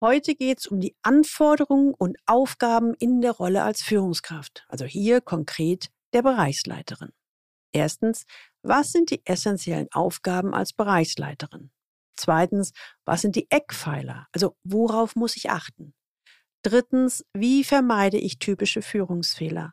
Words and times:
Heute 0.00 0.36
geht 0.36 0.60
es 0.60 0.66
um 0.68 0.78
die 0.78 0.96
Anforderungen 1.02 1.92
und 1.92 2.18
Aufgaben 2.24 2.94
in 2.94 3.20
der 3.20 3.32
Rolle 3.32 3.64
als 3.64 3.82
Führungskraft, 3.82 4.64
also 4.68 4.84
hier 4.84 5.20
konkret 5.20 5.90
der 6.12 6.22
Bereichsleiterin. 6.22 7.10
Erstens, 7.72 8.24
was 8.62 8.92
sind 8.92 9.10
die 9.10 9.26
essentiellen 9.26 9.88
Aufgaben 9.90 10.54
als 10.54 10.72
Bereichsleiterin? 10.72 11.72
Zweitens, 12.16 12.72
was 13.04 13.22
sind 13.22 13.34
die 13.34 13.50
Eckpfeiler? 13.50 14.28
Also 14.32 14.56
worauf 14.62 15.16
muss 15.16 15.36
ich 15.36 15.50
achten? 15.50 15.94
Drittens, 16.62 17.24
wie 17.32 17.64
vermeide 17.64 18.18
ich 18.18 18.38
typische 18.38 18.82
Führungsfehler? 18.82 19.72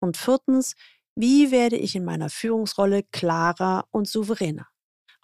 Und 0.00 0.16
viertens, 0.16 0.74
wie 1.14 1.52
werde 1.52 1.76
ich 1.76 1.94
in 1.94 2.04
meiner 2.04 2.30
Führungsrolle 2.30 3.04
klarer 3.12 3.86
und 3.92 4.08
souveräner? 4.08 4.71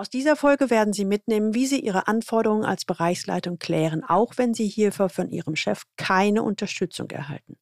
Aus 0.00 0.08
dieser 0.08 0.36
Folge 0.36 0.70
werden 0.70 0.92
Sie 0.92 1.04
mitnehmen, 1.04 1.54
wie 1.54 1.66
Sie 1.66 1.80
Ihre 1.80 2.06
Anforderungen 2.06 2.64
als 2.64 2.84
Bereichsleitung 2.84 3.58
klären, 3.58 4.04
auch 4.04 4.34
wenn 4.36 4.54
Sie 4.54 4.68
hierfür 4.68 5.08
von 5.08 5.28
Ihrem 5.28 5.56
Chef 5.56 5.82
keine 5.96 6.44
Unterstützung 6.44 7.10
erhalten. 7.10 7.56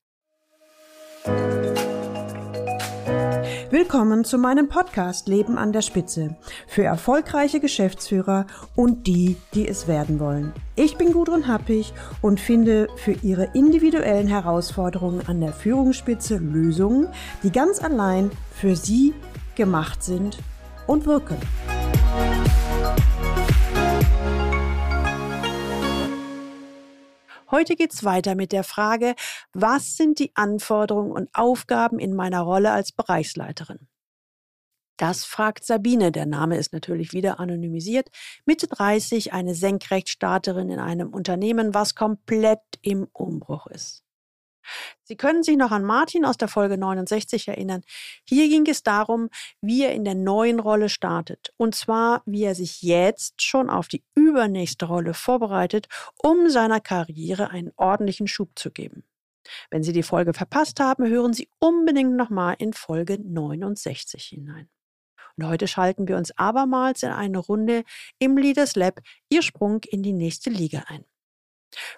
Willkommen 3.70 4.25
zu 4.25 4.37
meinem 4.37 4.69
Podcast 4.69 5.28
Leben 5.28 5.56
an 5.56 5.73
der 5.73 5.80
Spitze 5.80 6.37
für 6.66 6.84
erfolgreiche 6.84 7.59
Geschäftsführer 7.59 8.47
und 8.77 9.06
die, 9.06 9.39
die 9.55 9.66
es 9.66 9.89
werden 9.89 10.20
wollen. 10.20 10.53
Ich 10.75 10.98
bin 10.98 11.14
Gudrun 11.14 11.48
Happig 11.48 11.95
und 12.20 12.39
finde 12.39 12.89
für 12.97 13.12
Ihre 13.12 13.48
individuellen 13.55 14.28
Herausforderungen 14.28 15.27
an 15.27 15.41
der 15.41 15.55
Führungsspitze 15.55 16.37
Lösungen, 16.37 17.09
die 17.42 17.50
ganz 17.50 17.83
allein 17.83 18.30
für 18.53 18.77
Sie 18.77 19.14
gemacht 19.55 20.03
sind 20.03 20.37
und 20.87 21.06
wirken. 21.06 21.39
Heute 27.50 27.77
geht's 27.77 28.02
weiter 28.05 28.34
mit 28.34 28.52
der 28.52 28.64
Frage, 28.64 29.14
was 29.52 29.96
sind 29.96 30.18
die 30.18 30.32
Anforderungen 30.34 31.12
und 31.12 31.28
Aufgaben 31.33 31.98
in 31.98 32.14
meiner 32.14 32.41
Rolle 32.41 32.72
als 32.72 32.92
Bereichsleiterin? 32.92 33.88
Das 34.97 35.25
fragt 35.25 35.64
Sabine, 35.64 36.11
der 36.11 36.27
Name 36.27 36.56
ist 36.56 36.72
natürlich 36.72 37.12
wieder 37.12 37.38
anonymisiert, 37.38 38.08
Mitte 38.47 38.66
30, 38.66 39.33
eine 39.33 39.55
Senkrechtstarterin 39.55 40.70
in 40.70 40.78
einem 40.80 41.11
Unternehmen, 41.11 41.75
was 41.75 41.94
komplett 41.94 42.62
im 42.80 43.06
Umbruch 43.12 43.66
ist. 43.66 44.06
Sie 45.05 45.17
können 45.17 45.42
sich 45.42 45.56
noch 45.56 45.70
an 45.70 45.84
Martin 45.84 46.25
aus 46.25 46.36
der 46.36 46.48
Folge 46.48 46.78
69 46.78 47.48
erinnern. 47.48 47.83
Hier 48.28 48.48
ging 48.48 48.67
es 48.67 48.83
darum, 48.83 49.28
wie 49.61 49.84
er 49.84 49.92
in 49.92 50.05
der 50.05 50.14
neuen 50.14 50.61
Rolle 50.61 50.89
startet. 50.89 51.53
Und 51.56 51.75
zwar, 51.75 52.22
wie 52.27 52.45
er 52.45 52.55
sich 52.55 52.83
jetzt 52.83 53.42
schon 53.42 53.70
auf 53.70 53.89
die 53.89 54.05
übernächste 54.14 54.87
Rolle 54.87 55.14
vorbereitet, 55.14 55.87
um 56.22 56.48
seiner 56.48 56.81
Karriere 56.81 57.50
einen 57.50 57.72
ordentlichen 57.77 58.27
Schub 58.27 58.50
zu 58.56 58.70
geben. 58.70 59.05
Wenn 59.70 59.83
Sie 59.83 59.92
die 59.92 60.03
Folge 60.03 60.34
verpasst 60.34 60.81
haben, 60.81 61.06
hören 61.06 61.33
Sie 61.33 61.48
unbedingt 61.59 62.17
nochmal 62.17 62.56
in 62.59 62.72
Folge 62.72 63.19
69 63.19 64.25
hinein. 64.25 64.69
Und 65.37 65.47
heute 65.47 65.69
schalten 65.69 66.09
wir 66.09 66.17
uns 66.17 66.37
abermals 66.39 67.03
in 67.03 67.11
eine 67.11 67.39
Runde 67.39 67.84
im 68.19 68.39
Leaders 68.39 68.75
Lab 68.75 69.00
Ihr 69.28 69.42
Sprung 69.42 69.83
in 69.84 70.03
die 70.03 70.14
nächste 70.14 70.50
Liga 70.50 70.84
ein. 70.87 71.05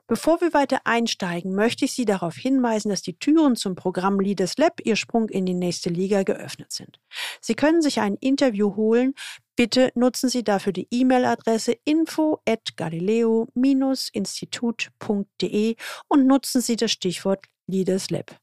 Bevor 0.08 0.40
wir 0.40 0.52
weiter 0.54 0.80
einsteigen, 0.84 1.54
möchte 1.54 1.84
ich 1.84 1.92
Sie 1.92 2.06
darauf 2.06 2.34
hinweisen, 2.34 2.88
dass 2.88 3.02
die 3.02 3.18
Türen 3.18 3.56
zum 3.56 3.74
Programm 3.74 4.20
Leaders 4.20 4.56
Lab 4.56 4.80
Ihr 4.82 4.96
Sprung 4.96 5.28
in 5.28 5.44
die 5.44 5.52
nächste 5.52 5.90
Liga 5.90 6.22
geöffnet 6.22 6.72
sind. 6.72 6.98
Sie 7.42 7.54
können 7.54 7.82
sich 7.82 8.00
ein 8.00 8.14
Interview 8.14 8.74
holen. 8.74 9.12
Bitte 9.54 9.92
nutzen 9.94 10.30
Sie 10.30 10.42
dafür 10.42 10.72
die 10.72 10.88
E-Mail-Adresse 10.90 11.76
info 11.84 12.40
at 12.48 12.74
galileo-institut.de 12.76 15.76
und 16.08 16.26
nutzen 16.26 16.62
Sie 16.62 16.76
das 16.76 16.90
Stichwort 16.90 17.44
Leaders 17.66 18.08
Lab. 18.08 18.34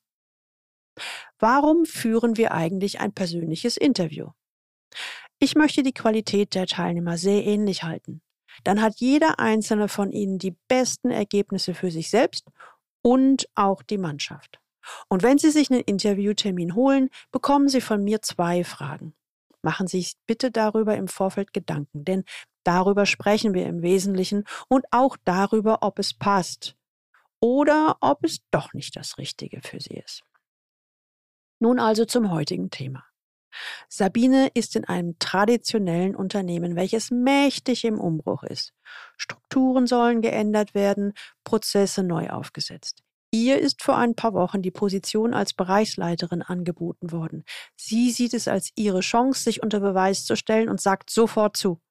Warum 1.40 1.86
führen 1.86 2.38
wir 2.38 2.52
eigentlich 2.52 3.00
ein 3.00 3.12
persönliches 3.12 3.76
Interview? 3.76 4.28
Ich 5.40 5.56
möchte 5.56 5.82
die 5.82 5.94
Qualität 5.94 6.54
der 6.54 6.68
Teilnehmer 6.68 7.18
sehr 7.18 7.44
ähnlich 7.44 7.82
halten 7.82 8.22
dann 8.64 8.82
hat 8.82 8.96
jeder 8.98 9.40
einzelne 9.40 9.88
von 9.88 10.12
ihnen 10.12 10.40
die 10.40 10.56
besten 10.68 11.12
Ergebnisse 11.12 11.74
für 11.74 11.92
sich 11.92 12.10
selbst 12.10 12.48
und 13.02 13.48
auch 13.56 13.84
die 13.84 13.98
Mannschaft. 13.98 14.60
Und 15.10 15.24
wenn 15.24 15.38
Sie 15.38 15.52
sich 15.52 15.72
einen 15.72 15.82
Interviewtermin 15.82 16.76
holen, 16.76 17.10
bekommen 17.32 17.70
Sie 17.70 17.82
von 17.82 18.04
mir 18.04 18.22
zwei 18.22 18.64
Fragen. 18.64 19.14
Machen 19.62 19.88
Sie 19.88 20.02
sich 20.02 20.14
bitte 20.28 20.52
darüber 20.52 20.96
im 20.96 21.08
Vorfeld 21.08 21.54
Gedanken, 21.54 22.06
denn 22.06 22.24
darüber 22.64 23.06
sprechen 23.06 23.54
wir 23.54 23.66
im 23.66 23.82
Wesentlichen 23.82 24.44
und 24.68 24.86
auch 24.92 25.18
darüber, 25.24 25.80
ob 25.82 25.98
es 26.00 26.14
passt 26.14 26.76
oder 27.40 27.98
ob 28.02 28.24
es 28.24 28.40
doch 28.52 28.74
nicht 28.74 28.96
das 28.96 29.18
Richtige 29.18 29.62
für 29.62 29.80
Sie 29.80 29.96
ist. 29.96 30.24
Nun 31.60 31.80
also 31.80 32.06
zum 32.06 32.32
heutigen 32.32 32.70
Thema. 32.70 33.06
Sabine 33.90 34.50
ist 34.54 34.76
in 34.76 34.86
einem 34.86 35.18
traditionellen 35.20 36.16
Unternehmen, 36.16 36.76
welches 36.76 37.12
mächtig 37.12 37.86
im 37.86 38.00
Umbruch 38.00 38.44
ist. 38.44 38.74
Strukturen 39.18 39.88
sollen 39.88 40.22
geändert 40.22 40.74
werden, 40.74 41.14
Prozesse 41.44 42.04
neu 42.04 42.30
aufgesetzt. 42.30 43.04
Ihr 43.32 43.60
ist 43.60 43.84
vor 43.84 43.98
ein 43.98 44.16
paar 44.16 44.34
Wochen 44.34 44.62
die 44.62 44.72
Position 44.72 45.34
als 45.34 45.54
Bereichsleiterin 45.54 46.42
angeboten 46.42 47.12
worden. 47.12 47.44
Sie 47.76 48.12
sieht 48.12 48.34
es 48.34 48.48
als 48.48 48.72
ihre 48.76 49.02
Chance, 49.02 49.44
sich 49.44 49.62
unter 49.62 49.82
Beweis 49.82 50.24
zu 50.24 50.38
stellen 50.38 50.70
und 50.70 50.80
sagt 50.80 51.10
sofort 51.10 51.58
zu. 51.58 51.82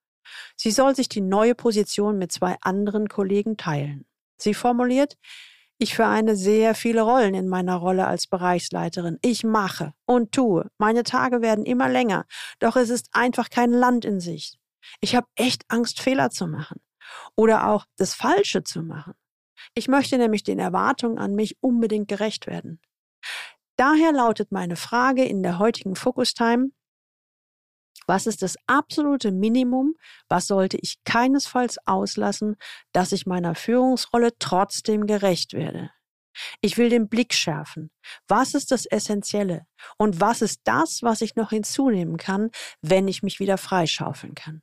Sie 0.56 0.70
soll 0.70 0.96
sich 0.96 1.10
die 1.10 1.20
neue 1.20 1.54
Position 1.54 2.16
mit 2.16 2.32
zwei 2.32 2.56
anderen 2.62 3.08
Kollegen 3.08 3.58
teilen. 3.58 4.06
Sie 4.38 4.54
formuliert, 4.54 5.18
ich 5.78 5.94
vereine 5.94 6.36
sehr 6.36 6.74
viele 6.74 7.02
Rollen 7.02 7.34
in 7.34 7.48
meiner 7.48 7.76
Rolle 7.76 8.06
als 8.06 8.26
Bereichsleiterin. 8.26 9.18
Ich 9.22 9.44
mache 9.44 9.92
und 10.06 10.32
tue. 10.32 10.70
Meine 10.78 11.02
Tage 11.02 11.42
werden 11.42 11.64
immer 11.66 11.88
länger, 11.88 12.26
doch 12.60 12.76
es 12.76 12.90
ist 12.90 13.08
einfach 13.12 13.50
kein 13.50 13.70
Land 13.70 14.04
in 14.04 14.20
sich. 14.20 14.58
Ich 15.00 15.16
habe 15.16 15.26
echt 15.34 15.64
Angst, 15.68 16.00
Fehler 16.00 16.30
zu 16.30 16.46
machen 16.46 16.80
oder 17.36 17.68
auch 17.68 17.86
das 17.96 18.14
Falsche 18.14 18.62
zu 18.62 18.82
machen. 18.82 19.14
Ich 19.74 19.88
möchte 19.88 20.18
nämlich 20.18 20.44
den 20.44 20.58
Erwartungen 20.58 21.18
an 21.18 21.34
mich 21.34 21.56
unbedingt 21.60 22.08
gerecht 22.08 22.46
werden. 22.46 22.80
Daher 23.76 24.12
lautet 24.12 24.52
meine 24.52 24.76
Frage 24.76 25.24
in 25.24 25.42
der 25.42 25.58
heutigen 25.58 25.96
Focus 25.96 26.34
Time, 26.34 26.70
was 28.06 28.26
ist 28.26 28.42
das 28.42 28.56
absolute 28.66 29.32
Minimum? 29.32 29.94
Was 30.28 30.46
sollte 30.46 30.78
ich 30.80 30.96
keinesfalls 31.04 31.78
auslassen, 31.86 32.56
dass 32.92 33.12
ich 33.12 33.26
meiner 33.26 33.54
Führungsrolle 33.54 34.32
trotzdem 34.38 35.06
gerecht 35.06 35.52
werde? 35.52 35.90
Ich 36.60 36.78
will 36.78 36.88
den 36.88 37.08
Blick 37.08 37.32
schärfen. 37.32 37.90
Was 38.26 38.54
ist 38.54 38.70
das 38.70 38.86
Essentielle? 38.86 39.66
Und 39.98 40.20
was 40.20 40.42
ist 40.42 40.60
das, 40.64 41.02
was 41.02 41.20
ich 41.20 41.36
noch 41.36 41.50
hinzunehmen 41.50 42.16
kann, 42.16 42.50
wenn 42.82 43.08
ich 43.08 43.22
mich 43.22 43.40
wieder 43.40 43.58
freischaufeln 43.58 44.34
kann? 44.34 44.62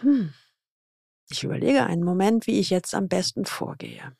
Hm. 0.00 0.34
Ich 1.28 1.42
überlege 1.42 1.84
einen 1.86 2.04
Moment, 2.04 2.46
wie 2.46 2.60
ich 2.60 2.70
jetzt 2.70 2.94
am 2.94 3.08
besten 3.08 3.46
vorgehe. 3.46 4.16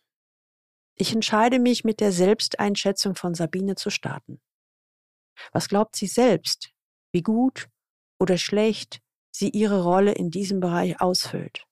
Ich 0.97 1.13
entscheide 1.13 1.59
mich, 1.59 1.85
mit 1.85 2.01
der 2.01 2.11
Selbsteinschätzung 2.11 3.15
von 3.15 3.35
Sabine 3.35 3.75
zu 3.75 3.91
starten. 3.91 4.41
Was 5.53 5.69
glaubt 5.69 5.97
sie 5.97 6.07
selbst, 6.07 6.71
wie 7.13 7.23
gut 7.23 7.69
oder 8.19 8.39
schlecht 8.39 9.01
sie 9.31 9.51
ihre 9.51 9.83
Rolle 9.83 10.13
in 10.13 10.31
diesem 10.31 10.61
Bereich 10.61 11.01
ausfüllt? 11.01 11.65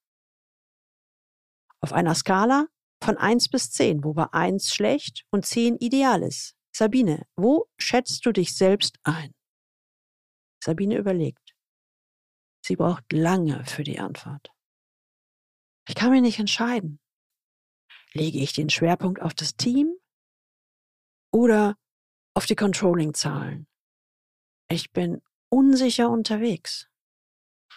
Auf 1.81 1.93
einer 1.93 2.15
Skala 2.15 2.67
von 3.03 3.19
1 3.19 3.49
bis 3.49 3.71
10, 3.71 4.05
wobei 4.05 4.33
1 4.33 4.75
schlecht 4.75 5.25
und 5.31 5.45
10 5.45 5.77
ideal 5.77 6.23
ist. 6.23 6.57
Sabine, 6.75 7.27
wo 7.37 7.69
schätzt 7.79 8.25
du 8.27 8.33
dich 8.33 8.57
selbst 8.57 8.99
ein? 9.03 9.35
Sabine 10.63 10.97
überlegt. 10.97 11.55
Sie 12.65 12.77
braucht 12.77 13.13
lange 13.13 13.65
für 13.67 13.85
die 13.85 13.99
Antwort. 13.99 14.51
Ich 15.87 15.95
kann 15.95 16.11
mich 16.11 16.23
nicht 16.23 16.39
entscheiden. 16.39 16.99
Lege 18.15 18.39
ich 18.39 18.55
den 18.55 18.71
Schwerpunkt 18.71 19.21
auf 19.21 19.35
das 19.35 19.57
Team 19.57 19.95
oder 21.31 21.77
auf 22.35 22.47
die 22.47 22.57
Controlling-Zahlen. 22.57 23.67
Ich 24.69 24.93
bin 24.93 25.23
unsicher 25.49 26.11
unterwegs. 26.11 26.89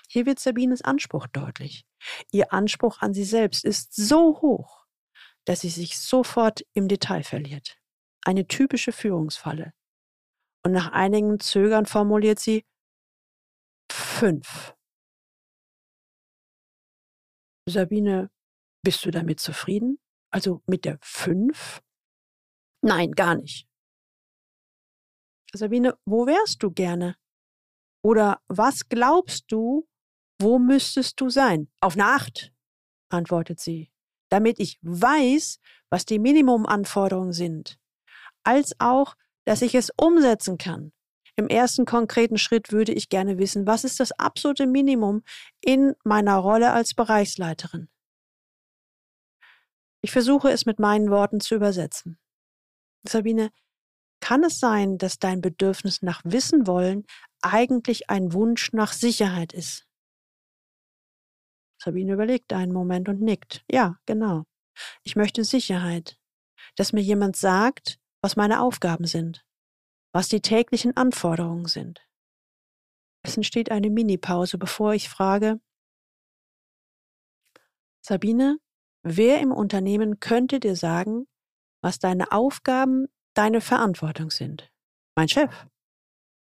Hier 0.10 0.26
wird 0.26 0.40
Sabines 0.40 0.82
Anspruch 0.82 1.28
deutlich. 1.28 1.86
Ihr 2.32 2.54
Anspruch 2.54 3.02
an 3.02 3.14
sie 3.14 3.24
selbst 3.24 3.66
ist 3.66 3.96
so 3.96 4.42
hoch, 4.42 4.86
dass 5.46 5.62
sie 5.62 5.70
sich 5.70 6.00
sofort 6.00 6.66
im 6.74 6.88
Detail 6.88 7.24
verliert. 7.24 7.78
Eine 8.24 8.48
typische 8.48 8.92
Führungsfalle. 8.92 9.74
Und 10.64 10.72
nach 10.72 10.92
einigen 10.92 11.40
Zögern 11.40 11.86
formuliert 11.86 12.40
sie 12.40 12.66
fünf. 13.92 14.76
Sabine, 17.70 18.32
bist 18.84 19.06
du 19.06 19.12
damit 19.12 19.40
zufrieden? 19.40 20.00
Also 20.32 20.62
mit 20.68 20.86
der 20.86 20.98
fünf? 21.02 21.82
Nein, 22.82 23.12
gar 23.12 23.36
nicht. 23.36 23.68
Sabine, 25.54 25.98
wo 26.06 26.26
wärst 26.26 26.62
du 26.64 26.72
gerne? 26.72 27.16
Oder 28.04 28.42
was 28.48 28.88
glaubst 28.90 29.52
du, 29.52 29.88
wo 30.40 30.60
müsstest 30.60 31.20
du 31.20 31.30
sein? 31.30 31.70
Auf 31.82 31.94
eine 31.94 32.06
Acht. 32.06 32.54
antwortet 33.10 33.60
sie, 33.60 33.92
damit 34.30 34.60
ich 34.60 34.78
weiß, 34.82 35.60
was 35.90 36.06
die 36.06 36.20
Minimumanforderungen 36.20 37.34
sind, 37.34 37.80
als 38.44 38.74
auch, 38.80 39.16
dass 39.46 39.62
ich 39.62 39.76
es 39.76 39.92
umsetzen 39.96 40.58
kann. 40.58 40.92
Im 41.38 41.48
ersten 41.48 41.86
konkreten 41.86 42.38
Schritt 42.38 42.72
würde 42.72 42.92
ich 42.92 43.10
gerne 43.10 43.38
wissen, 43.38 43.68
was 43.68 43.84
ist 43.84 44.00
das 44.00 44.12
absolute 44.12 44.66
Minimum 44.66 45.24
in 45.62 45.94
meiner 46.04 46.38
Rolle 46.38 46.74
als 46.74 46.96
Bereichsleiterin. 46.96 47.90
Ich 50.02 50.12
versuche 50.12 50.50
es 50.50 50.66
mit 50.66 50.80
meinen 50.80 51.10
Worten 51.10 51.40
zu 51.40 51.56
übersetzen. 51.56 52.20
Sabine, 53.08 53.52
kann 54.20 54.44
es 54.44 54.60
sein, 54.60 54.98
dass 54.98 55.20
dein 55.20 55.42
Bedürfnis 55.42 56.02
nach 56.02 56.22
Wissen 56.24 56.68
wollen 56.68 57.06
eigentlich 57.42 58.10
ein 58.10 58.34
Wunsch 58.34 58.74
nach 58.74 58.94
Sicherheit 58.94 59.54
ist? 59.54 59.86
Sabine 61.82 62.14
überlegt 62.14 62.54
einen 62.54 62.74
Moment 62.74 63.08
und 63.08 63.22
nickt. 63.22 63.64
Ja, 63.72 63.98
genau. 64.06 64.44
Ich 65.04 65.16
möchte 65.16 65.44
Sicherheit. 65.44 66.18
Dass 66.76 66.94
mir 66.94 67.02
jemand 67.02 67.36
sagt, 67.36 68.00
was 68.22 68.36
meine 68.36 68.62
Aufgaben 68.62 69.06
sind, 69.06 69.46
was 70.12 70.28
die 70.28 70.42
täglichen 70.42 70.98
Anforderungen 70.98 71.66
sind. 71.66 72.02
Es 73.24 73.36
entsteht 73.36 73.72
eine 73.72 73.90
Minipause, 73.90 74.58
bevor 74.58 74.94
ich 74.94 75.10
frage, 75.10 75.60
Sabine, 78.02 78.58
wer 79.04 79.40
im 79.42 79.52
Unternehmen 79.52 80.20
könnte 80.20 80.60
dir 80.60 80.76
sagen, 80.76 81.28
was 81.82 82.00
deine 82.00 82.32
Aufgaben, 82.32 83.08
deine 83.38 83.62
Verantwortung 83.62 84.32
sind? 84.32 84.72
Mein 85.16 85.28
Chef, 85.28 85.68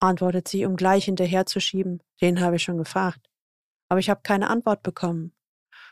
antwortet 0.00 0.48
sie, 0.48 0.64
um 0.64 0.76
gleich 0.76 1.04
hinterherzuschieben. 1.04 2.02
Den 2.20 2.40
habe 2.40 2.56
ich 2.56 2.62
schon 2.62 2.78
gefragt. 2.78 3.28
Aber 3.88 4.00
ich 4.00 4.10
habe 4.10 4.20
keine 4.22 4.48
Antwort 4.50 4.82
bekommen. 4.82 5.32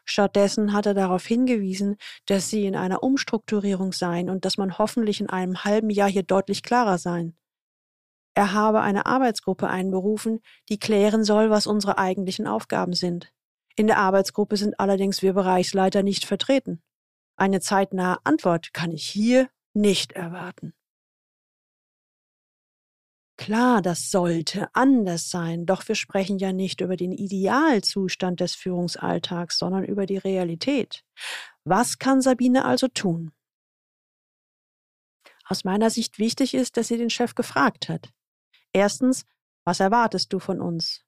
Stattdessen 0.04 0.72
hat 0.72 0.86
er 0.86 0.94
darauf 0.94 1.26
hingewiesen, 1.26 1.96
dass 2.26 2.48
sie 2.48 2.66
in 2.66 2.76
einer 2.76 3.02
Umstrukturierung 3.02 3.92
seien 3.92 4.30
und 4.30 4.44
dass 4.44 4.56
man 4.56 4.78
hoffentlich 4.78 5.20
in 5.20 5.28
einem 5.28 5.64
halben 5.64 5.90
Jahr 5.90 6.08
hier 6.08 6.22
deutlich 6.22 6.62
klarer 6.62 6.98
sein. 6.98 7.36
Er 8.34 8.52
habe 8.52 8.82
eine 8.82 9.06
Arbeitsgruppe 9.06 9.68
einberufen, 9.68 10.40
die 10.68 10.78
klären 10.78 11.24
soll, 11.24 11.50
was 11.50 11.66
unsere 11.66 11.98
eigentlichen 11.98 12.46
Aufgaben 12.46 12.92
sind. 12.92 13.32
In 13.74 13.86
der 13.86 13.98
Arbeitsgruppe 13.98 14.56
sind 14.56 14.78
allerdings 14.78 15.22
wir 15.22 15.32
Bereichsleiter 15.32 16.02
nicht 16.02 16.24
vertreten. 16.24 16.82
Eine 17.36 17.60
zeitnahe 17.60 18.18
Antwort 18.24 18.72
kann 18.72 18.92
ich 18.92 19.08
hier 19.08 19.48
nicht 19.74 20.12
erwarten. 20.12 20.74
Klar, 23.38 23.82
das 23.82 24.10
sollte 24.10 24.68
anders 24.74 25.30
sein, 25.30 25.66
doch 25.66 25.86
wir 25.88 25.94
sprechen 25.94 26.38
ja 26.38 26.52
nicht 26.52 26.80
über 26.80 26.96
den 26.96 27.12
Idealzustand 27.12 28.40
des 28.40 28.54
Führungsalltags, 28.54 29.58
sondern 29.58 29.84
über 29.84 30.06
die 30.06 30.16
Realität. 30.16 31.04
Was 31.64 31.98
kann 31.98 32.22
Sabine 32.22 32.64
also 32.64 32.88
tun? 32.88 33.32
Aus 35.44 35.64
meiner 35.64 35.90
Sicht 35.90 36.18
wichtig 36.18 36.54
ist, 36.54 36.76
dass 36.76 36.88
sie 36.88 36.96
den 36.96 37.10
Chef 37.10 37.34
gefragt 37.34 37.88
hat. 37.88 38.08
Erstens, 38.72 39.24
was 39.64 39.80
erwartest 39.80 40.32
du 40.32 40.38
von 40.38 40.60
uns? 40.60 41.04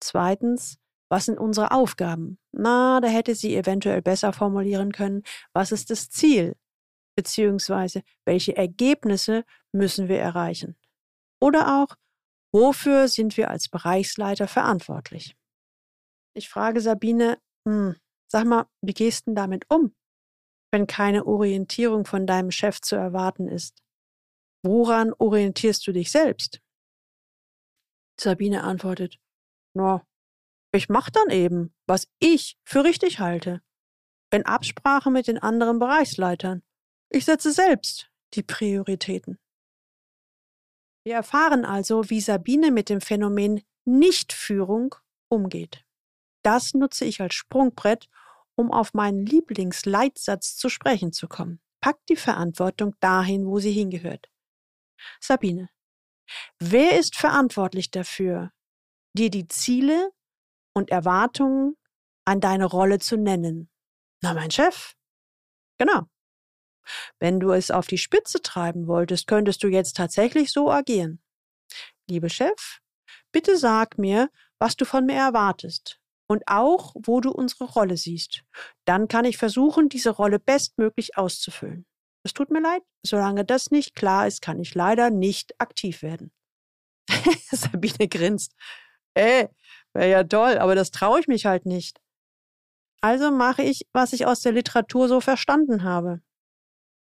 Zweitens, 0.00 0.78
was 1.10 1.26
sind 1.26 1.38
unsere 1.38 1.70
Aufgaben? 1.70 2.38
Na, 2.52 3.00
da 3.00 3.08
hätte 3.08 3.34
sie 3.34 3.54
eventuell 3.54 4.00
besser 4.00 4.32
formulieren 4.32 4.92
können, 4.92 5.22
was 5.52 5.70
ist 5.70 5.90
das 5.90 6.08
Ziel? 6.08 6.56
Beziehungsweise, 7.14 8.02
welche 8.24 8.56
Ergebnisse 8.56 9.44
müssen 9.70 10.08
wir 10.08 10.18
erreichen? 10.18 10.76
Oder 11.42 11.82
auch, 11.82 11.96
wofür 12.54 13.08
sind 13.08 13.36
wir 13.36 13.50
als 13.50 13.68
Bereichsleiter 13.68 14.46
verantwortlich? 14.46 15.36
Ich 16.36 16.48
frage 16.48 16.80
Sabine, 16.80 17.40
hm, 17.66 17.96
sag 18.30 18.44
mal, 18.46 18.66
wie 18.80 18.94
gehst 18.94 19.26
du 19.26 19.34
damit 19.34 19.64
um, 19.68 19.92
wenn 20.70 20.86
keine 20.86 21.26
Orientierung 21.26 22.04
von 22.04 22.28
deinem 22.28 22.52
Chef 22.52 22.80
zu 22.80 22.94
erwarten 22.94 23.48
ist? 23.48 23.82
Woran 24.64 25.12
orientierst 25.14 25.84
du 25.84 25.92
dich 25.92 26.12
selbst? 26.12 26.60
Sabine 28.20 28.62
antwortet, 28.62 29.18
na, 29.74 30.06
ich 30.72 30.88
mach 30.88 31.10
dann 31.10 31.30
eben, 31.30 31.74
was 31.88 32.06
ich 32.20 32.56
für 32.64 32.84
richtig 32.84 33.18
halte. 33.18 33.62
In 34.32 34.46
Absprache 34.46 35.10
mit 35.10 35.26
den 35.26 35.38
anderen 35.38 35.80
Bereichsleitern. 35.80 36.62
Ich 37.10 37.24
setze 37.24 37.50
selbst 37.50 38.12
die 38.34 38.44
Prioritäten. 38.44 39.41
Wir 41.04 41.14
erfahren 41.14 41.64
also, 41.64 42.08
wie 42.10 42.20
Sabine 42.20 42.70
mit 42.70 42.88
dem 42.88 43.00
Phänomen 43.00 43.62
Nichtführung 43.84 44.94
umgeht. 45.28 45.84
Das 46.42 46.74
nutze 46.74 47.04
ich 47.04 47.20
als 47.20 47.34
Sprungbrett, 47.34 48.08
um 48.54 48.70
auf 48.70 48.94
meinen 48.94 49.24
Lieblingsleitsatz 49.24 50.56
zu 50.56 50.68
sprechen 50.68 51.12
zu 51.12 51.28
kommen. 51.28 51.60
Packt 51.80 52.08
die 52.08 52.16
Verantwortung 52.16 52.94
dahin, 53.00 53.46
wo 53.46 53.58
sie 53.58 53.72
hingehört. 53.72 54.30
Sabine, 55.20 55.68
wer 56.60 56.98
ist 56.98 57.16
verantwortlich 57.16 57.90
dafür, 57.90 58.52
dir 59.14 59.30
die 59.30 59.48
Ziele 59.48 60.12
und 60.74 60.90
Erwartungen 60.90 61.76
an 62.24 62.40
deine 62.40 62.66
Rolle 62.66 63.00
zu 63.00 63.16
nennen? 63.16 63.68
Na, 64.20 64.34
mein 64.34 64.50
Chef. 64.50 64.94
Genau. 65.78 66.06
Wenn 67.18 67.40
du 67.40 67.52
es 67.52 67.70
auf 67.70 67.86
die 67.86 67.98
Spitze 67.98 68.42
treiben 68.42 68.86
wolltest, 68.86 69.26
könntest 69.26 69.62
du 69.62 69.68
jetzt 69.68 69.96
tatsächlich 69.96 70.50
so 70.52 70.70
agieren. 70.70 71.20
Liebe 72.08 72.30
Chef, 72.30 72.80
bitte 73.32 73.56
sag 73.56 73.98
mir, 73.98 74.30
was 74.58 74.76
du 74.76 74.84
von 74.84 75.06
mir 75.06 75.16
erwartest 75.16 75.98
und 76.28 76.42
auch, 76.46 76.94
wo 76.98 77.20
du 77.20 77.30
unsere 77.30 77.64
Rolle 77.64 77.96
siehst. 77.96 78.42
Dann 78.84 79.08
kann 79.08 79.24
ich 79.24 79.36
versuchen, 79.36 79.88
diese 79.88 80.10
Rolle 80.10 80.38
bestmöglich 80.38 81.16
auszufüllen. 81.16 81.86
Es 82.24 82.32
tut 82.32 82.50
mir 82.50 82.60
leid, 82.60 82.82
solange 83.04 83.44
das 83.44 83.70
nicht 83.70 83.94
klar 83.94 84.26
ist, 84.26 84.42
kann 84.42 84.60
ich 84.60 84.74
leider 84.74 85.10
nicht 85.10 85.60
aktiv 85.60 86.02
werden. 86.02 86.32
Sabine 87.50 88.08
grinst. 88.08 88.54
Äh, 89.14 89.48
wäre 89.92 90.10
ja 90.10 90.24
toll, 90.24 90.58
aber 90.58 90.74
das 90.74 90.90
traue 90.90 91.20
ich 91.20 91.28
mich 91.28 91.46
halt 91.46 91.66
nicht. 91.66 92.00
Also 93.00 93.30
mache 93.32 93.62
ich, 93.62 93.86
was 93.92 94.12
ich 94.12 94.26
aus 94.26 94.40
der 94.40 94.52
Literatur 94.52 95.08
so 95.08 95.20
verstanden 95.20 95.82
habe. 95.82 96.22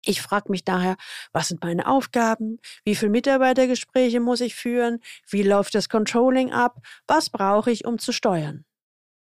Ich 0.07 0.21
frage 0.21 0.51
mich 0.51 0.65
daher, 0.65 0.97
was 1.33 1.49
sind 1.49 1.63
meine 1.63 1.87
Aufgaben? 1.87 2.59
Wie 2.85 2.95
viele 2.95 3.11
Mitarbeitergespräche 3.11 4.21
muss 4.21 4.41
ich 4.41 4.55
führen? 4.55 5.01
Wie 5.29 5.43
läuft 5.43 5.75
das 5.75 5.89
Controlling 5.89 6.53
ab? 6.53 6.79
Was 7.07 7.31
brauche 7.31 7.71
ich, 7.71 7.85
um 7.87 7.99
zu 7.99 8.13
steuern? 8.13 8.65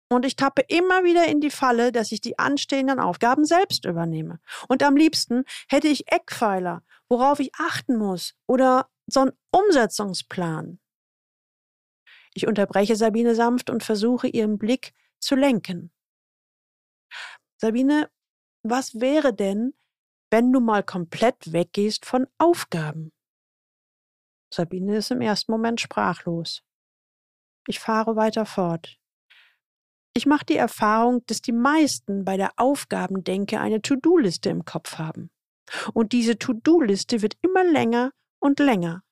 Und 0.09 0.25
ich 0.25 0.35
tappe 0.35 0.61
immer 0.67 1.03
wieder 1.03 1.27
in 1.27 1.41
die 1.41 1.49
Falle, 1.49 1.91
dass 1.91 2.11
ich 2.11 2.21
die 2.21 2.37
anstehenden 2.37 2.99
Aufgaben 2.99 3.45
selbst 3.45 3.85
übernehme. 3.85 4.39
Und 4.67 4.83
am 4.83 4.95
liebsten 4.95 5.45
hätte 5.67 5.87
ich 5.87 6.11
Eckpfeiler, 6.11 6.83
worauf 7.09 7.39
ich 7.39 7.51
achten 7.55 7.97
muss 7.97 8.35
oder 8.45 8.89
so 9.07 9.21
einen 9.21 9.31
Umsetzungsplan. 9.51 10.79
Ich 12.33 12.47
unterbreche 12.47 12.95
Sabine 12.95 13.33
sanft 13.33 13.69
und 13.69 13.83
versuche 13.83 14.27
ihren 14.27 14.57
Blick 14.57 14.93
zu 15.19 15.35
lenken. 15.35 15.91
Sabine, 17.57 18.09
was 18.61 18.99
wäre 18.99 19.33
denn, 19.33 19.73
wenn 20.31 20.51
du 20.51 20.59
mal 20.59 20.83
komplett 20.83 21.53
weggehst 21.53 22.05
von 22.05 22.27
Aufgaben? 22.37 23.11
Sabine 24.53 24.97
ist 24.97 25.11
im 25.11 25.21
ersten 25.21 25.51
Moment 25.51 25.81
sprachlos. 25.81 26.61
Ich 27.67 27.79
fahre 27.79 28.15
weiter 28.15 28.45
fort. 28.45 28.97
Ich 30.13 30.25
mache 30.25 30.45
die 30.45 30.55
Erfahrung, 30.55 31.25
dass 31.25 31.41
die 31.41 31.51
meisten 31.51 32.23
bei 32.23 32.37
der 32.37 32.51
Aufgabendenke 32.57 33.59
eine 33.59 33.81
To-Do-Liste 33.81 34.49
im 34.49 34.63
Kopf 34.63 34.97
haben. 34.97 35.29
Und 35.93 36.13
diese 36.13 36.37
To-Do-Liste 36.37 37.21
wird 37.21 37.37
immer 37.41 37.63
länger 37.63 38.11
und 38.39 38.59
länger. 38.59 39.03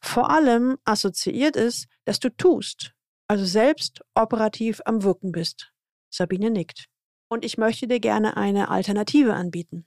Vor 0.00 0.30
allem 0.30 0.78
assoziiert 0.84 1.56
es, 1.56 1.86
dass 2.04 2.20
du 2.20 2.30
tust, 2.30 2.92
also 3.26 3.44
selbst 3.44 4.00
operativ 4.14 4.80
am 4.84 5.02
Wirken 5.02 5.32
bist. 5.32 5.72
Sabine 6.10 6.50
nickt. 6.50 6.86
Und 7.28 7.44
ich 7.44 7.58
möchte 7.58 7.86
dir 7.86 8.00
gerne 8.00 8.36
eine 8.36 8.70
Alternative 8.70 9.34
anbieten. 9.34 9.86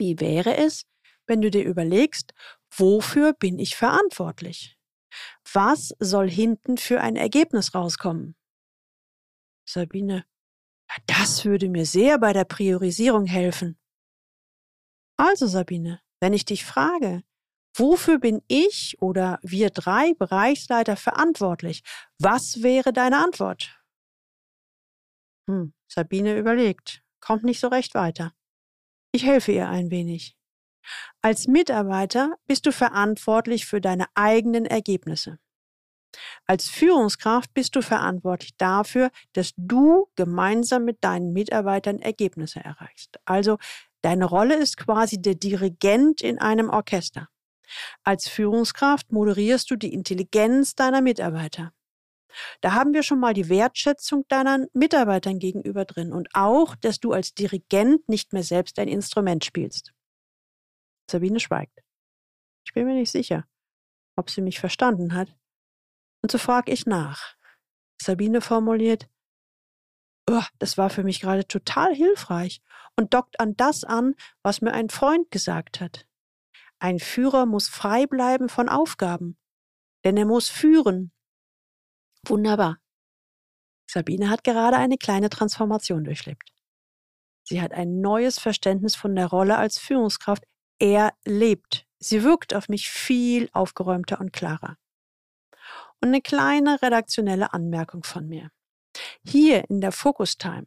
Wie 0.00 0.18
wäre 0.18 0.56
es, 0.56 0.86
wenn 1.26 1.42
du 1.42 1.50
dir 1.50 1.62
überlegst, 1.62 2.32
wofür 2.74 3.34
bin 3.34 3.58
ich 3.58 3.76
verantwortlich? 3.76 4.78
Was 5.52 5.94
soll 5.98 6.30
hinten 6.30 6.78
für 6.78 7.02
ein 7.02 7.16
Ergebnis 7.16 7.74
rauskommen? 7.74 8.34
Sabine, 9.68 10.24
das 11.06 11.44
würde 11.44 11.68
mir 11.68 11.84
sehr 11.84 12.18
bei 12.18 12.32
der 12.32 12.44
Priorisierung 12.44 13.26
helfen. 13.26 13.78
Also 15.18 15.46
Sabine, 15.46 16.00
wenn 16.20 16.32
ich 16.32 16.46
dich 16.46 16.64
frage, 16.64 17.22
wofür 17.76 18.18
bin 18.18 18.40
ich 18.48 18.96
oder 19.02 19.38
wir 19.42 19.68
drei 19.68 20.14
Bereichsleiter 20.14 20.96
verantwortlich, 20.96 21.82
was 22.18 22.62
wäre 22.62 22.94
deine 22.94 23.18
Antwort? 23.22 23.78
Hm, 25.46 25.74
Sabine 25.88 26.38
überlegt, 26.38 27.02
kommt 27.20 27.44
nicht 27.44 27.60
so 27.60 27.68
recht 27.68 27.94
weiter. 27.94 28.32
Ich 29.12 29.24
helfe 29.24 29.52
ihr 29.52 29.68
ein 29.68 29.90
wenig. 29.90 30.36
Als 31.22 31.46
Mitarbeiter 31.46 32.36
bist 32.46 32.66
du 32.66 32.72
verantwortlich 32.72 33.66
für 33.66 33.80
deine 33.80 34.06
eigenen 34.14 34.66
Ergebnisse. 34.66 35.38
Als 36.46 36.68
Führungskraft 36.68 37.52
bist 37.54 37.76
du 37.76 37.82
verantwortlich 37.82 38.56
dafür, 38.56 39.10
dass 39.32 39.52
du 39.56 40.08
gemeinsam 40.16 40.84
mit 40.84 41.04
deinen 41.04 41.32
Mitarbeitern 41.32 41.98
Ergebnisse 42.00 42.60
erreichst. 42.60 43.18
Also 43.24 43.58
deine 44.02 44.24
Rolle 44.24 44.56
ist 44.56 44.76
quasi 44.76 45.20
der 45.20 45.34
Dirigent 45.34 46.20
in 46.20 46.38
einem 46.38 46.70
Orchester. 46.70 47.28
Als 48.02 48.28
Führungskraft 48.28 49.12
moderierst 49.12 49.70
du 49.70 49.76
die 49.76 49.92
Intelligenz 49.92 50.74
deiner 50.74 51.00
Mitarbeiter. 51.00 51.72
Da 52.60 52.72
haben 52.72 52.92
wir 52.92 53.02
schon 53.02 53.20
mal 53.20 53.34
die 53.34 53.48
Wertschätzung 53.48 54.26
deiner 54.28 54.66
Mitarbeitern 54.72 55.38
gegenüber 55.38 55.84
drin 55.84 56.12
und 56.12 56.28
auch, 56.34 56.76
dass 56.76 57.00
du 57.00 57.12
als 57.12 57.34
Dirigent 57.34 58.08
nicht 58.08 58.32
mehr 58.32 58.42
selbst 58.42 58.78
ein 58.78 58.88
Instrument 58.88 59.44
spielst. 59.44 59.92
Sabine 61.10 61.40
schweigt. 61.40 61.80
Ich 62.64 62.72
bin 62.72 62.86
mir 62.86 62.94
nicht 62.94 63.10
sicher, 63.10 63.46
ob 64.16 64.30
sie 64.30 64.42
mich 64.42 64.60
verstanden 64.60 65.14
hat. 65.14 65.34
Und 66.22 66.30
so 66.30 66.38
frage 66.38 66.72
ich 66.72 66.86
nach. 66.86 67.34
Sabine 68.00 68.40
formuliert, 68.40 69.08
oh, 70.30 70.42
das 70.58 70.78
war 70.78 70.90
für 70.90 71.02
mich 71.02 71.20
gerade 71.20 71.46
total 71.46 71.94
hilfreich 71.94 72.62
und 72.96 73.14
dockt 73.14 73.40
an 73.40 73.56
das 73.56 73.84
an, 73.84 74.14
was 74.42 74.60
mir 74.60 74.72
ein 74.72 74.88
Freund 74.88 75.30
gesagt 75.30 75.80
hat. 75.80 76.06
Ein 76.78 76.98
Führer 76.98 77.44
muss 77.46 77.68
frei 77.68 78.06
bleiben 78.06 78.48
von 78.48 78.68
Aufgaben, 78.68 79.36
denn 80.04 80.16
er 80.16 80.24
muss 80.24 80.48
führen. 80.48 81.12
Wunderbar. 82.26 82.78
Sabine 83.90 84.30
hat 84.30 84.44
gerade 84.44 84.76
eine 84.76 84.98
kleine 84.98 85.30
Transformation 85.30 86.04
durchlebt. 86.04 86.52
Sie 87.42 87.60
hat 87.60 87.72
ein 87.72 88.00
neues 88.00 88.38
Verständnis 88.38 88.94
von 88.94 89.16
der 89.16 89.26
Rolle 89.26 89.56
als 89.56 89.78
Führungskraft. 89.78 90.44
Er 90.78 91.12
lebt. 91.24 91.86
Sie 91.98 92.22
wirkt 92.22 92.54
auf 92.54 92.68
mich 92.68 92.88
viel 92.88 93.48
aufgeräumter 93.52 94.20
und 94.20 94.32
klarer. 94.32 94.76
Und 96.00 96.08
eine 96.08 96.22
kleine 96.22 96.80
redaktionelle 96.80 97.52
Anmerkung 97.52 98.04
von 98.04 98.28
mir. 98.28 98.50
Hier 99.24 99.68
in 99.68 99.80
der 99.80 99.92
Focus 99.92 100.38
Time 100.38 100.66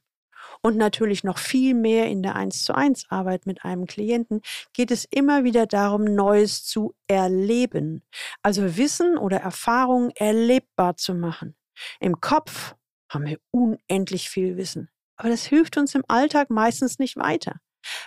und 0.63 0.77
natürlich 0.77 1.23
noch 1.23 1.37
viel 1.37 1.73
mehr 1.73 2.07
in 2.07 2.23
der 2.23 2.35
1 2.35 2.63
zu 2.63 2.73
1 2.73 3.07
Arbeit 3.09 3.45
mit 3.45 3.65
einem 3.65 3.85
Klienten 3.85 4.41
geht 4.71 4.91
es 4.91 5.05
immer 5.05 5.43
wieder 5.43 5.67
darum, 5.67 6.05
Neues 6.05 6.63
zu 6.63 6.95
erleben. 7.07 8.01
Also 8.41 8.77
Wissen 8.77 9.17
oder 9.17 9.37
Erfahrungen 9.37 10.11
erlebbar 10.11 10.95
zu 10.95 11.13
machen. 11.13 11.55
Im 11.99 12.21
Kopf 12.21 12.75
haben 13.09 13.25
wir 13.25 13.39
unendlich 13.51 14.29
viel 14.29 14.55
Wissen. 14.57 14.89
Aber 15.17 15.29
das 15.29 15.45
hilft 15.45 15.77
uns 15.77 15.95
im 15.95 16.03
Alltag 16.07 16.49
meistens 16.49 16.97
nicht 16.97 17.17
weiter. 17.17 17.59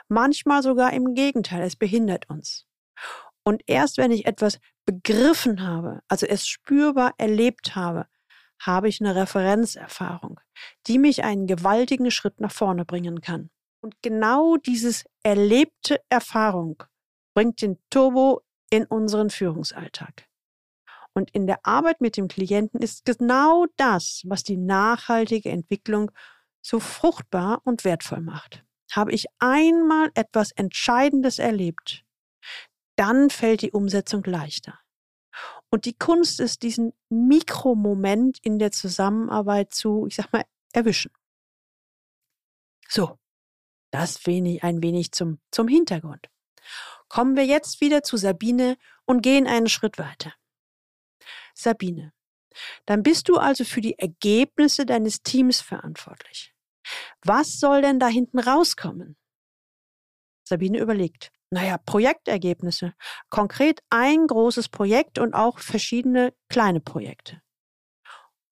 Manchmal 0.08 0.62
sogar 0.62 0.94
im 0.94 1.14
Gegenteil, 1.14 1.62
es 1.62 1.76
behindert 1.76 2.28
uns. 2.30 2.66
Und 3.44 3.62
erst 3.66 3.98
wenn 3.98 4.10
ich 4.10 4.26
etwas 4.26 4.58
begriffen 4.86 5.62
habe, 5.62 6.00
also 6.08 6.26
es 6.26 6.48
spürbar 6.48 7.12
erlebt 7.18 7.76
habe, 7.76 8.06
habe 8.60 8.88
ich 8.88 9.00
eine 9.00 9.14
Referenzerfahrung, 9.14 10.40
die 10.86 10.98
mich 10.98 11.24
einen 11.24 11.46
gewaltigen 11.46 12.10
Schritt 12.10 12.40
nach 12.40 12.52
vorne 12.52 12.84
bringen 12.84 13.20
kann. 13.20 13.50
Und 13.82 13.94
genau 14.02 14.56
dieses 14.56 15.04
erlebte 15.22 16.00
Erfahrung 16.08 16.82
bringt 17.34 17.62
den 17.62 17.78
Turbo 17.90 18.42
in 18.70 18.84
unseren 18.86 19.30
Führungsalltag. 19.30 20.26
Und 21.14 21.30
in 21.30 21.46
der 21.46 21.64
Arbeit 21.64 22.00
mit 22.00 22.16
dem 22.16 22.28
Klienten 22.28 22.80
ist 22.82 23.04
genau 23.04 23.66
das, 23.76 24.22
was 24.26 24.42
die 24.42 24.56
nachhaltige 24.56 25.50
Entwicklung 25.50 26.10
so 26.62 26.80
fruchtbar 26.80 27.62
und 27.64 27.84
wertvoll 27.84 28.20
macht. 28.20 28.64
Habe 28.92 29.12
ich 29.12 29.26
einmal 29.38 30.10
etwas 30.14 30.52
Entscheidendes 30.52 31.38
erlebt, 31.38 32.04
dann 32.96 33.30
fällt 33.30 33.62
die 33.62 33.70
Umsetzung 33.70 34.24
leichter. 34.24 34.78
Und 35.70 35.84
die 35.84 35.94
Kunst 35.94 36.40
ist, 36.40 36.62
diesen 36.62 36.92
Mikromoment 37.08 38.38
in 38.42 38.58
der 38.58 38.70
Zusammenarbeit 38.70 39.74
zu, 39.74 40.06
ich 40.06 40.16
sag 40.16 40.32
mal, 40.32 40.44
erwischen. 40.72 41.10
So, 42.88 43.18
das 43.90 44.26
wenig, 44.26 44.62
ein 44.62 44.82
wenig 44.82 45.12
zum, 45.12 45.40
zum 45.50 45.68
Hintergrund. 45.68 46.28
Kommen 47.08 47.36
wir 47.36 47.44
jetzt 47.44 47.80
wieder 47.80 48.02
zu 48.02 48.16
Sabine 48.16 48.76
und 49.04 49.22
gehen 49.22 49.46
einen 49.46 49.68
Schritt 49.68 49.98
weiter. 49.98 50.34
Sabine, 51.54 52.12
dann 52.84 53.02
bist 53.02 53.28
du 53.28 53.36
also 53.36 53.64
für 53.64 53.80
die 53.80 53.98
Ergebnisse 53.98 54.86
deines 54.86 55.22
Teams 55.22 55.60
verantwortlich. 55.60 56.54
Was 57.22 57.58
soll 57.58 57.82
denn 57.82 57.98
da 57.98 58.08
hinten 58.08 58.38
rauskommen? 58.38 59.16
Sabine 60.44 60.78
überlegt 60.78 61.32
naja, 61.50 61.78
Projektergebnisse. 61.78 62.94
Konkret 63.30 63.80
ein 63.90 64.26
großes 64.26 64.68
Projekt 64.68 65.18
und 65.18 65.34
auch 65.34 65.58
verschiedene 65.58 66.34
kleine 66.48 66.80
Projekte. 66.80 67.40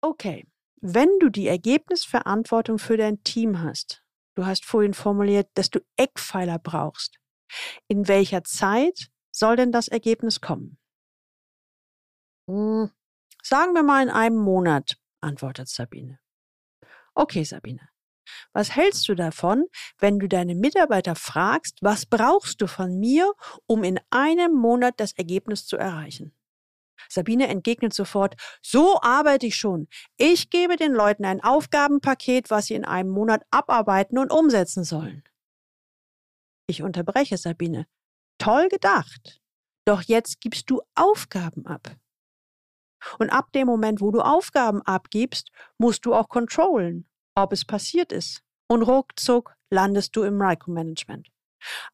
Okay, 0.00 0.46
wenn 0.80 1.08
du 1.18 1.30
die 1.30 1.48
Ergebnisverantwortung 1.48 2.78
für 2.78 2.96
dein 2.96 3.22
Team 3.24 3.60
hast, 3.62 4.04
du 4.34 4.44
hast 4.44 4.64
vorhin 4.64 4.94
formuliert, 4.94 5.48
dass 5.54 5.70
du 5.70 5.80
Eckpfeiler 5.96 6.58
brauchst, 6.58 7.18
in 7.88 8.06
welcher 8.06 8.44
Zeit 8.44 9.08
soll 9.30 9.56
denn 9.56 9.72
das 9.72 9.88
Ergebnis 9.88 10.40
kommen? 10.40 10.78
Hm, 12.48 12.90
sagen 13.42 13.72
wir 13.72 13.82
mal 13.82 14.02
in 14.02 14.10
einem 14.10 14.36
Monat, 14.36 14.98
antwortet 15.20 15.68
Sabine. 15.68 16.20
Okay, 17.14 17.44
Sabine. 17.44 17.88
Was 18.52 18.74
hältst 18.74 19.08
du 19.08 19.14
davon, 19.14 19.66
wenn 19.98 20.18
du 20.18 20.28
deine 20.28 20.54
Mitarbeiter 20.54 21.14
fragst, 21.14 21.78
was 21.82 22.06
brauchst 22.06 22.60
du 22.60 22.66
von 22.66 22.98
mir, 22.98 23.32
um 23.66 23.84
in 23.84 24.00
einem 24.10 24.54
Monat 24.54 24.94
das 24.98 25.12
Ergebnis 25.12 25.66
zu 25.66 25.76
erreichen? 25.76 26.34
Sabine 27.08 27.48
entgegnet 27.48 27.92
sofort, 27.92 28.34
so 28.62 29.00
arbeite 29.02 29.46
ich 29.46 29.56
schon. 29.56 29.88
Ich 30.16 30.50
gebe 30.50 30.76
den 30.76 30.92
Leuten 30.92 31.24
ein 31.24 31.42
Aufgabenpaket, 31.42 32.50
was 32.50 32.66
sie 32.66 32.74
in 32.74 32.84
einem 32.84 33.10
Monat 33.10 33.42
abarbeiten 33.50 34.18
und 34.18 34.32
umsetzen 34.32 34.84
sollen. 34.84 35.22
Ich 36.66 36.82
unterbreche 36.82 37.36
Sabine. 37.36 37.86
Toll 38.38 38.68
gedacht. 38.68 39.40
Doch 39.84 40.02
jetzt 40.02 40.40
gibst 40.40 40.70
du 40.70 40.80
Aufgaben 40.94 41.66
ab. 41.66 41.94
Und 43.18 43.30
ab 43.30 43.52
dem 43.52 43.66
Moment, 43.66 44.00
wo 44.00 44.10
du 44.10 44.20
Aufgaben 44.20 44.80
abgibst, 44.82 45.50
musst 45.76 46.06
du 46.06 46.14
auch 46.14 46.28
controllen 46.30 47.06
ob 47.34 47.52
es 47.52 47.64
passiert 47.64 48.12
ist. 48.12 48.42
Und 48.68 48.82
ruckzuck 48.82 49.54
landest 49.70 50.16
du 50.16 50.22
im 50.22 50.36
Micromanagement. 50.36 51.28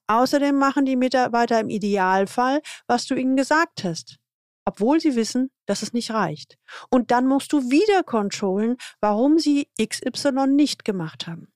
Außerdem 0.07 0.57
machen 0.57 0.85
die 0.85 0.97
Mitarbeiter 0.97 1.61
im 1.61 1.69
Idealfall, 1.69 2.61
was 2.87 3.07
du 3.07 3.15
ihnen 3.15 3.37
gesagt 3.37 3.85
hast, 3.85 4.19
obwohl 4.65 5.01
sie 5.01 5.17
wissen, 5.17 5.51
dass 5.67 5.83
es 5.83 5.93
nicht 5.93 6.11
reicht. 6.11 6.59
Und 6.91 7.11
dann 7.11 7.27
musst 7.27 7.53
du 7.53 7.71
wieder 7.71 8.03
controllen, 8.03 8.77
warum 9.01 9.39
sie 9.39 9.69
XY 9.81 10.49
nicht 10.49 10.85
gemacht 10.85 11.27
haben. 11.27 11.53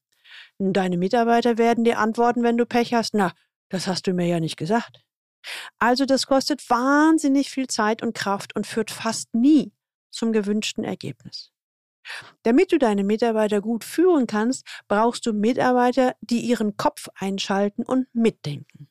Deine 0.58 0.96
Mitarbeiter 0.96 1.58
werden 1.58 1.84
dir 1.84 1.98
antworten, 1.98 2.42
wenn 2.42 2.56
du 2.56 2.66
Pech 2.66 2.94
hast, 2.94 3.14
na, 3.14 3.32
das 3.68 3.86
hast 3.86 4.06
du 4.06 4.12
mir 4.12 4.26
ja 4.26 4.40
nicht 4.40 4.56
gesagt. 4.56 5.04
Also 5.78 6.06
das 6.06 6.26
kostet 6.26 6.68
wahnsinnig 6.70 7.50
viel 7.50 7.66
Zeit 7.66 8.02
und 8.02 8.14
Kraft 8.14 8.54
und 8.56 8.66
führt 8.66 8.90
fast 8.90 9.34
nie 9.34 9.72
zum 10.10 10.32
gewünschten 10.32 10.84
Ergebnis. 10.84 11.53
Damit 12.42 12.73
du 12.73 12.78
deine 12.78 13.04
Mitarbeiter 13.04 13.61
gut 13.61 13.84
führen 13.84 14.26
kannst, 14.26 14.66
brauchst 14.88 15.26
du 15.26 15.32
Mitarbeiter, 15.32 16.16
die 16.20 16.40
ihren 16.40 16.76
Kopf 16.76 17.08
einschalten 17.14 17.84
und 17.84 18.06
mitdenken. 18.14 18.88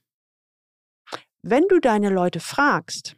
Wenn 1.41 1.67
du 1.67 1.79
deine 1.79 2.09
Leute 2.09 2.39
fragst, 2.39 3.15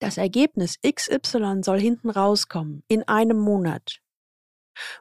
das 0.00 0.18
Ergebnis 0.18 0.78
XY 0.82 1.62
soll 1.62 1.80
hinten 1.80 2.10
rauskommen 2.10 2.82
in 2.88 3.04
einem 3.04 3.38
Monat. 3.38 4.00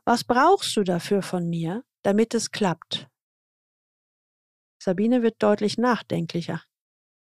Was 0.05 0.23
brauchst 0.23 0.77
du 0.77 0.83
dafür 0.83 1.23
von 1.23 1.49
mir, 1.49 1.83
damit 2.03 2.33
es 2.33 2.51
klappt? 2.51 3.09
Sabine 4.81 5.23
wird 5.23 5.41
deutlich 5.41 5.77
nachdenklicher. 5.77 6.63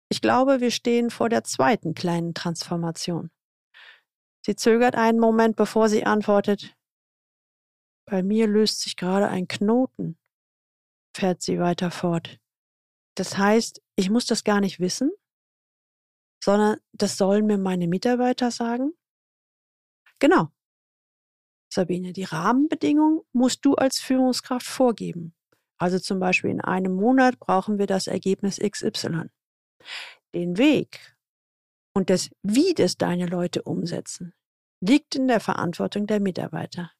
Ich 0.09 0.21
glaube, 0.21 0.61
wir 0.61 0.71
stehen 0.71 1.09
vor 1.09 1.29
der 1.29 1.43
zweiten 1.43 1.93
kleinen 1.93 2.33
Transformation. 2.33 3.31
Sie 4.47 4.55
zögert 4.55 4.95
einen 4.95 5.19
Moment, 5.19 5.57
bevor 5.57 5.89
sie 5.89 6.05
antwortet. 6.05 6.73
Bei 8.05 8.23
mir 8.23 8.47
löst 8.47 8.79
sich 8.79 8.95
gerade 8.95 9.27
ein 9.27 9.49
Knoten, 9.49 10.17
fährt 11.13 11.41
sie 11.41 11.59
weiter 11.59 11.91
fort. 11.91 12.39
Das 13.15 13.37
heißt, 13.37 13.81
ich 13.97 14.09
muss 14.09 14.25
das 14.25 14.45
gar 14.45 14.61
nicht 14.61 14.79
wissen, 14.79 15.11
sondern 16.41 16.77
das 16.93 17.17
sollen 17.17 17.45
mir 17.45 17.57
meine 17.57 17.89
Mitarbeiter 17.89 18.49
sagen? 18.49 18.93
Genau. 20.19 20.47
Sabine, 21.69 22.13
die 22.13 22.23
Rahmenbedingungen 22.23 23.23
musst 23.33 23.65
du 23.65 23.75
als 23.75 23.99
Führungskraft 23.99 24.65
vorgeben. 24.65 25.35
Also 25.77 25.99
zum 25.99 26.21
Beispiel 26.21 26.51
in 26.51 26.61
einem 26.61 26.93
Monat 26.93 27.37
brauchen 27.37 27.79
wir 27.79 27.85
das 27.85 28.07
Ergebnis 28.07 28.59
XY. 28.59 29.23
Den 30.33 30.57
Weg 30.57 31.16
und 31.97 32.11
das 32.11 32.29
Wie 32.43 32.75
das 32.75 32.97
deine 32.97 33.25
Leute 33.25 33.63
umsetzen, 33.63 34.35
liegt 34.81 35.15
in 35.15 35.27
der 35.27 35.39
Verantwortung 35.39 36.05
der 36.05 36.19
Mitarbeiter. 36.19 36.91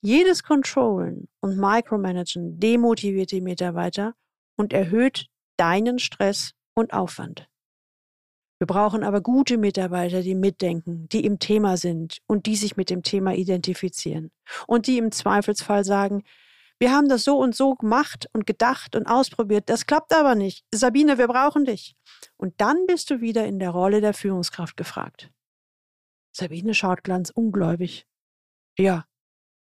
Jedes 0.00 0.42
Controllen 0.42 1.28
und 1.42 1.58
Micromanagen 1.58 2.58
demotiviert 2.58 3.32
die 3.32 3.42
Mitarbeiter 3.42 4.14
und 4.56 4.72
erhöht 4.72 5.26
deinen 5.58 5.98
Stress 5.98 6.52
und 6.74 6.94
Aufwand. 6.94 7.50
Wir 8.58 8.66
brauchen 8.66 9.04
aber 9.04 9.20
gute 9.20 9.58
Mitarbeiter, 9.58 10.22
die 10.22 10.34
mitdenken, 10.34 11.06
die 11.10 11.26
im 11.26 11.38
Thema 11.38 11.76
sind 11.76 12.22
und 12.26 12.46
die 12.46 12.56
sich 12.56 12.78
mit 12.78 12.88
dem 12.88 13.02
Thema 13.02 13.34
identifizieren 13.34 14.30
und 14.66 14.86
die 14.86 14.96
im 14.96 15.12
Zweifelsfall 15.12 15.84
sagen, 15.84 16.22
wir 16.80 16.92
haben 16.92 17.08
das 17.08 17.24
so 17.24 17.38
und 17.38 17.54
so 17.54 17.74
gemacht 17.74 18.28
und 18.32 18.46
gedacht 18.46 18.96
und 18.96 19.06
ausprobiert, 19.06 19.68
das 19.68 19.86
klappt 19.86 20.12
aber 20.12 20.34
nicht. 20.34 20.64
Sabine, 20.72 21.18
wir 21.18 21.28
brauchen 21.28 21.64
dich. 21.64 21.96
Und 22.36 22.60
dann 22.60 22.86
bist 22.86 23.10
du 23.10 23.20
wieder 23.20 23.46
in 23.46 23.58
der 23.58 23.70
Rolle 23.70 24.00
der 24.00 24.14
Führungskraft 24.14 24.76
gefragt. 24.76 25.30
Sabine 26.36 26.74
schaut 26.74 27.04
ganz 27.04 27.30
ungläubig. 27.30 28.06
Ja, 28.76 29.06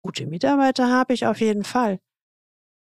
gute 0.05 0.27
Mitarbeiter 0.27 0.91
habe 0.91 1.15
ich 1.15 1.27
auf 1.27 1.41
jeden 1.41 1.65
Fall. 1.65 2.01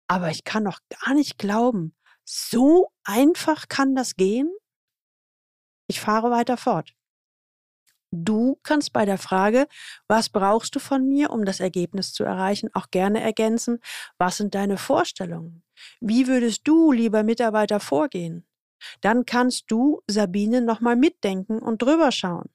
Aber 0.07 0.31
ich 0.31 0.43
kann 0.43 0.65
doch 0.65 0.79
gar 0.89 1.13
nicht 1.13 1.37
glauben, 1.37 1.95
so 2.25 2.91
einfach 3.03 3.67
kann 3.67 3.95
das 3.95 4.15
gehen? 4.15 4.51
Ich 5.87 5.99
fahre 5.99 6.31
weiter 6.31 6.57
fort. 6.57 6.95
Du 8.11 8.59
kannst 8.63 8.91
bei 8.91 9.05
der 9.05 9.19
Frage, 9.19 9.67
was 10.07 10.29
brauchst 10.29 10.75
du 10.75 10.79
von 10.79 11.07
mir, 11.07 11.29
um 11.29 11.45
das 11.45 11.59
Ergebnis 11.59 12.11
zu 12.11 12.23
erreichen, 12.23 12.69
auch 12.73 12.89
gerne 12.89 13.21
ergänzen, 13.21 13.79
was 14.17 14.37
sind 14.37 14.55
deine 14.55 14.77
Vorstellungen? 14.77 15.63
Wie 16.01 16.27
würdest 16.27 16.67
du, 16.67 16.91
lieber 16.91 17.23
Mitarbeiter, 17.23 17.79
vorgehen? 17.79 18.47
Dann 19.01 19.25
kannst 19.25 19.65
du, 19.69 20.01
Sabine, 20.07 20.61
nochmal 20.61 20.95
mitdenken 20.95 21.59
und 21.59 21.81
drüber 21.81 22.11
schauen 22.11 22.49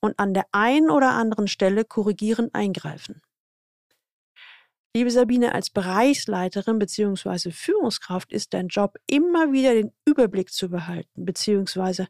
und 0.00 0.18
an 0.18 0.34
der 0.34 0.46
einen 0.52 0.90
oder 0.90 1.10
anderen 1.12 1.48
Stelle 1.48 1.84
korrigierend 1.84 2.54
eingreifen. 2.54 3.22
Liebe 4.94 5.10
Sabine, 5.10 5.54
als 5.54 5.70
Bereichsleiterin 5.70 6.78
bzw. 6.78 7.50
Führungskraft 7.50 8.30
ist 8.30 8.52
dein 8.52 8.68
Job 8.68 8.98
immer 9.06 9.50
wieder 9.50 9.72
den 9.72 9.92
Überblick 10.04 10.52
zu 10.52 10.68
behalten 10.68 11.24
bzw. 11.24 12.06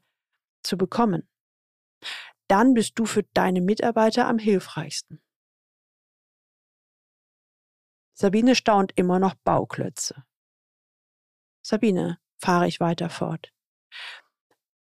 zu 0.65 0.77
bekommen. 0.77 1.29
Dann 2.53 2.75
bist 2.75 2.99
du 2.99 3.07
für 3.07 3.23
deine 3.33 3.63
Mitarbeiter 3.63 4.29
am 4.29 4.37
hilfreichsten. 4.37 5.23
Sabine 8.13 8.55
staunt 8.55 8.93
immer 8.95 9.19
noch 9.19 9.35
Bauklötze. 9.37 10.27
Sabine, 11.63 12.19
fahre 12.37 12.69
ich 12.69 12.79
weiter 12.79 13.09
fort. 13.09 13.55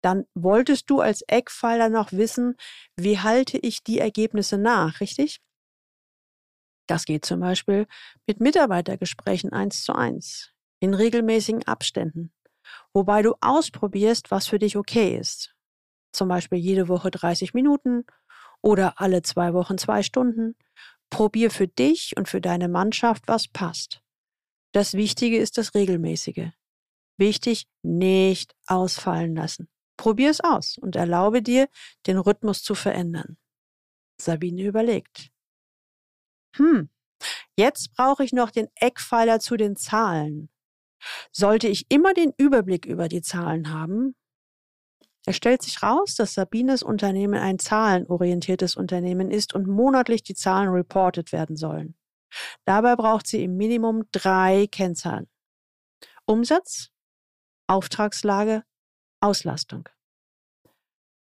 Dann 0.01 0.27
wolltest 0.33 0.89
du 0.89 1.01
als 1.01 1.23
Eckpfeiler 1.23 1.89
noch 1.89 2.13
wissen, 2.13 2.55
wie 2.95 3.19
halte 3.19 3.57
ich 3.57 3.83
die 3.83 3.99
Ergebnisse 3.99 4.57
nach, 4.57 5.01
richtig? 5.01 5.41
Das 6.87 7.03
geht 7.03 7.25
zum 7.25 7.41
Beispiel 7.41 7.85
mit 8.25 8.39
Mitarbeitergesprächen 8.39 9.51
eins 9.51 9.83
zu 9.83 9.91
eins, 9.91 10.53
in 10.79 10.93
regelmäßigen 10.93 11.67
Abständen, 11.67 12.31
wobei 12.93 13.23
du 13.23 13.35
ausprobierst, 13.41 14.31
was 14.31 14.47
für 14.47 14.57
dich 14.57 14.77
okay 14.77 15.17
ist. 15.17 15.56
Zum 16.17 16.29
Beispiel 16.29 16.57
jede 16.57 16.87
Woche 16.87 17.11
30 17.11 17.53
Minuten 17.53 18.03
oder 18.63 18.99
alle 18.99 19.21
zwei 19.21 19.53
Wochen 19.53 19.77
zwei 19.77 20.01
Stunden. 20.01 20.55
Probier 21.11 21.51
für 21.51 21.67
dich 21.67 22.17
und 22.17 22.27
für 22.27 22.41
deine 22.41 22.67
Mannschaft, 22.67 23.27
was 23.27 23.47
passt. 23.47 24.01
Das 24.71 24.95
Wichtige 24.95 25.37
ist 25.37 25.59
das 25.59 25.75
Regelmäßige. 25.75 26.49
Wichtig, 27.17 27.67
nicht 27.83 28.55
ausfallen 28.65 29.35
lassen. 29.35 29.69
Probier 29.95 30.31
es 30.31 30.41
aus 30.41 30.79
und 30.79 30.95
erlaube 30.95 31.43
dir, 31.43 31.69
den 32.07 32.17
Rhythmus 32.17 32.63
zu 32.63 32.73
verändern. 32.73 33.37
Sabine 34.19 34.63
überlegt. 34.63 35.29
Hm, 36.55 36.89
jetzt 37.55 37.93
brauche 37.95 38.23
ich 38.23 38.33
noch 38.33 38.49
den 38.49 38.69
Eckpfeiler 38.73 39.39
zu 39.39 39.55
den 39.55 39.75
Zahlen. 39.75 40.49
Sollte 41.31 41.67
ich 41.67 41.85
immer 41.89 42.15
den 42.15 42.33
Überblick 42.37 42.87
über 42.87 43.07
die 43.07 43.21
Zahlen 43.21 43.71
haben? 43.71 44.15
Es 45.29 45.35
stellt 45.35 45.61
sich 45.61 45.83
raus, 45.83 46.15
dass 46.15 46.35
Sabines 46.35 46.83
Unternehmen 46.83 47.37
ein 47.37 47.59
zahlenorientiertes 47.59 48.77
Unternehmen 48.77 49.29
ist 49.29 49.53
und 49.53 49.67
monatlich 49.67 50.23
die 50.23 50.35
Zahlen 50.35 50.69
reported 50.69 51.33
werden 51.33 51.57
sollen. 51.57 51.95
Dabei 52.63 52.95
braucht 52.95 53.27
sie 53.27 53.43
im 53.43 53.57
Minimum 53.57 54.03
drei 54.13 54.67
Kennzahlen. 54.71 55.27
Umsatz, 56.23 56.91
Auftragslage, 57.67 58.63
Auslastung. 59.19 59.89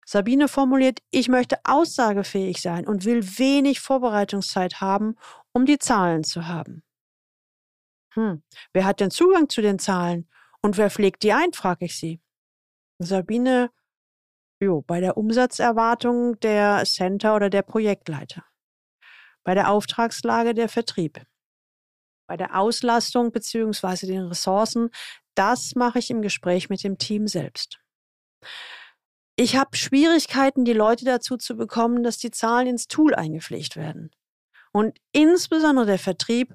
Sabine 0.07 0.49
formuliert, 0.49 1.01
ich 1.11 1.29
möchte 1.29 1.59
aussagefähig 1.65 2.63
sein 2.63 2.87
und 2.87 3.05
will 3.05 3.23
wenig 3.39 3.81
Vorbereitungszeit 3.81 4.81
haben, 4.81 5.17
um 5.53 5.67
die 5.67 5.79
Zahlen 5.79 6.25
zu 6.25 6.49
haben. 6.49 6.83
Hm, 8.15 8.43
wer 8.73 8.87
hat 8.87 9.01
denn 9.01 9.11
Zugang 9.11 9.51
zu 9.51 9.61
den 9.61 9.79
Zahlen 9.79 10.31
und 10.63 10.79
wer 10.79 10.89
pflegt 10.89 11.23
die 11.25 11.35
ein, 11.35 11.53
frage 11.53 11.85
ich 11.85 11.99
sie. 11.99 12.23
Sabine, 12.99 13.71
jo, 14.63 14.81
bei 14.83 15.01
der 15.01 15.17
Umsatzerwartung 15.17 16.39
der 16.41 16.85
Center 16.85 17.35
oder 17.35 17.51
der 17.51 17.63
Projektleiter. 17.63 18.45
Bei 19.45 19.55
der 19.55 19.71
Auftragslage 19.71 20.55
der 20.55 20.69
Vertrieb. 20.69 21.21
Bei 22.29 22.37
der 22.37 22.57
Auslastung 22.57 23.33
bzw. 23.33 24.07
den 24.07 24.27
Ressourcen, 24.27 24.91
das 25.35 25.75
mache 25.75 25.99
ich 25.99 26.11
im 26.11 26.23
Gespräch 26.23 26.71
mit 26.71 26.85
dem 26.85 26.97
Team 26.97 27.27
selbst. 27.27 27.81
Ich 29.35 29.57
habe 29.57 29.77
Schwierigkeiten, 29.77 30.65
die 30.65 30.75
Leute 30.75 31.05
dazu 31.05 31.37
zu 31.37 31.57
bekommen, 31.57 32.05
dass 32.05 32.19
die 32.19 32.31
Zahlen 32.31 32.69
ins 32.69 32.87
Tool 32.87 33.15
eingepflegt 33.15 33.77
werden. 33.77 34.11
Und 34.73 34.99
insbesondere 35.13 35.87
der 35.87 35.99
Vertrieb 35.99 36.55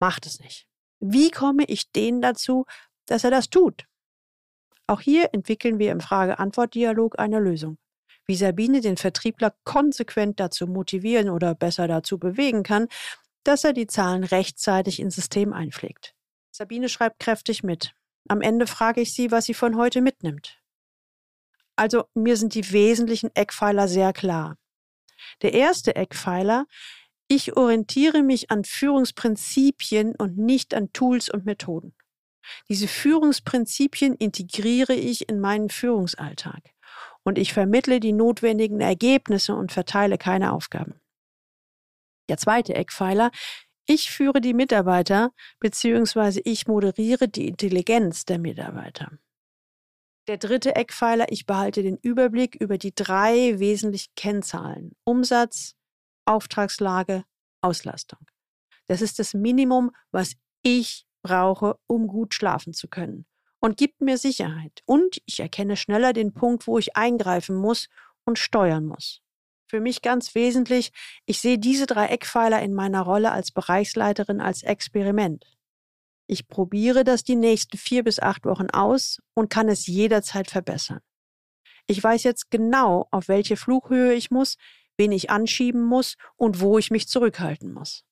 macht 0.00 0.24
es 0.26 0.40
nicht. 0.40 0.66
Wie 1.00 1.30
komme 1.30 1.64
ich 1.66 1.92
denen 1.92 2.22
dazu, 2.22 2.64
dass 3.06 3.24
er 3.24 3.30
das 3.30 3.50
tut? 3.50 3.84
Auch 4.92 5.00
hier 5.00 5.30
entwickeln 5.32 5.78
wir 5.78 5.90
im 5.90 6.00
Frage-Antwort-Dialog 6.00 7.18
eine 7.18 7.40
Lösung. 7.40 7.78
Wie 8.26 8.36
Sabine 8.36 8.82
den 8.82 8.98
Vertriebler 8.98 9.54
konsequent 9.64 10.38
dazu 10.38 10.66
motivieren 10.66 11.30
oder 11.30 11.54
besser 11.54 11.88
dazu 11.88 12.18
bewegen 12.18 12.62
kann, 12.62 12.88
dass 13.42 13.64
er 13.64 13.72
die 13.72 13.86
Zahlen 13.86 14.22
rechtzeitig 14.22 15.00
ins 15.00 15.14
System 15.14 15.54
einpflegt. 15.54 16.14
Sabine 16.50 16.90
schreibt 16.90 17.20
kräftig 17.20 17.62
mit. 17.62 17.94
Am 18.28 18.42
Ende 18.42 18.66
frage 18.66 19.00
ich 19.00 19.14
sie, 19.14 19.30
was 19.30 19.46
sie 19.46 19.54
von 19.54 19.78
heute 19.78 20.02
mitnimmt. 20.02 20.60
Also 21.74 22.04
mir 22.12 22.36
sind 22.36 22.54
die 22.54 22.70
wesentlichen 22.70 23.30
Eckpfeiler 23.34 23.88
sehr 23.88 24.12
klar. 24.12 24.58
Der 25.40 25.54
erste 25.54 25.96
Eckpfeiler, 25.96 26.66
ich 27.28 27.56
orientiere 27.56 28.22
mich 28.22 28.50
an 28.50 28.62
Führungsprinzipien 28.62 30.14
und 30.16 30.36
nicht 30.36 30.74
an 30.74 30.92
Tools 30.92 31.30
und 31.30 31.46
Methoden. 31.46 31.94
Diese 32.68 32.88
Führungsprinzipien 32.88 34.14
integriere 34.14 34.94
ich 34.94 35.28
in 35.28 35.40
meinen 35.40 35.70
Führungsalltag 35.70 36.62
und 37.24 37.38
ich 37.38 37.52
vermittle 37.52 38.00
die 38.00 38.12
notwendigen 38.12 38.80
Ergebnisse 38.80 39.54
und 39.54 39.72
verteile 39.72 40.18
keine 40.18 40.52
Aufgaben. 40.52 41.00
Der 42.28 42.36
zweite 42.36 42.74
Eckpfeiler, 42.74 43.30
ich 43.86 44.10
führe 44.10 44.40
die 44.40 44.54
Mitarbeiter 44.54 45.32
bzw. 45.60 46.40
ich 46.44 46.66
moderiere 46.66 47.28
die 47.28 47.48
Intelligenz 47.48 48.24
der 48.24 48.38
Mitarbeiter. 48.38 49.10
Der 50.28 50.38
dritte 50.38 50.76
Eckpfeiler, 50.76 51.26
ich 51.30 51.46
behalte 51.46 51.82
den 51.82 51.96
Überblick 51.96 52.54
über 52.54 52.78
die 52.78 52.94
drei 52.94 53.58
wesentlichen 53.58 54.12
Kennzahlen. 54.14 54.92
Umsatz, 55.04 55.74
Auftragslage, 56.26 57.24
Auslastung. 57.60 58.20
Das 58.86 59.02
ist 59.02 59.18
das 59.18 59.34
Minimum, 59.34 59.90
was 60.12 60.34
ich 60.62 61.06
brauche, 61.22 61.78
um 61.86 62.06
gut 62.06 62.34
schlafen 62.34 62.72
zu 62.72 62.88
können. 62.88 63.26
Und 63.60 63.76
gibt 63.76 64.00
mir 64.00 64.18
Sicherheit. 64.18 64.82
Und 64.86 65.22
ich 65.24 65.40
erkenne 65.40 65.76
schneller 65.76 66.12
den 66.12 66.34
Punkt, 66.34 66.66
wo 66.66 66.78
ich 66.78 66.96
eingreifen 66.96 67.56
muss 67.56 67.88
und 68.24 68.38
steuern 68.38 68.86
muss. 68.86 69.20
Für 69.68 69.80
mich 69.80 70.02
ganz 70.02 70.34
wesentlich, 70.34 70.92
ich 71.24 71.40
sehe 71.40 71.58
diese 71.58 71.86
drei 71.86 72.06
Eckpfeiler 72.08 72.60
in 72.60 72.74
meiner 72.74 73.02
Rolle 73.02 73.32
als 73.32 73.52
Bereichsleiterin 73.52 74.40
als 74.40 74.62
Experiment. 74.62 75.46
Ich 76.26 76.48
probiere 76.48 77.04
das 77.04 77.24
die 77.24 77.36
nächsten 77.36 77.76
vier 77.78 78.04
bis 78.04 78.18
acht 78.20 78.44
Wochen 78.44 78.70
aus 78.70 79.20
und 79.34 79.48
kann 79.50 79.68
es 79.68 79.86
jederzeit 79.86 80.50
verbessern. 80.50 81.00
Ich 81.86 82.02
weiß 82.02 82.22
jetzt 82.24 82.50
genau, 82.50 83.08
auf 83.10 83.28
welche 83.28 83.56
Flughöhe 83.56 84.14
ich 84.14 84.30
muss, 84.30 84.56
wen 84.96 85.12
ich 85.12 85.30
anschieben 85.30 85.82
muss 85.82 86.16
und 86.36 86.60
wo 86.60 86.78
ich 86.78 86.90
mich 86.90 87.08
zurückhalten 87.08 87.72
muss. 87.72 88.04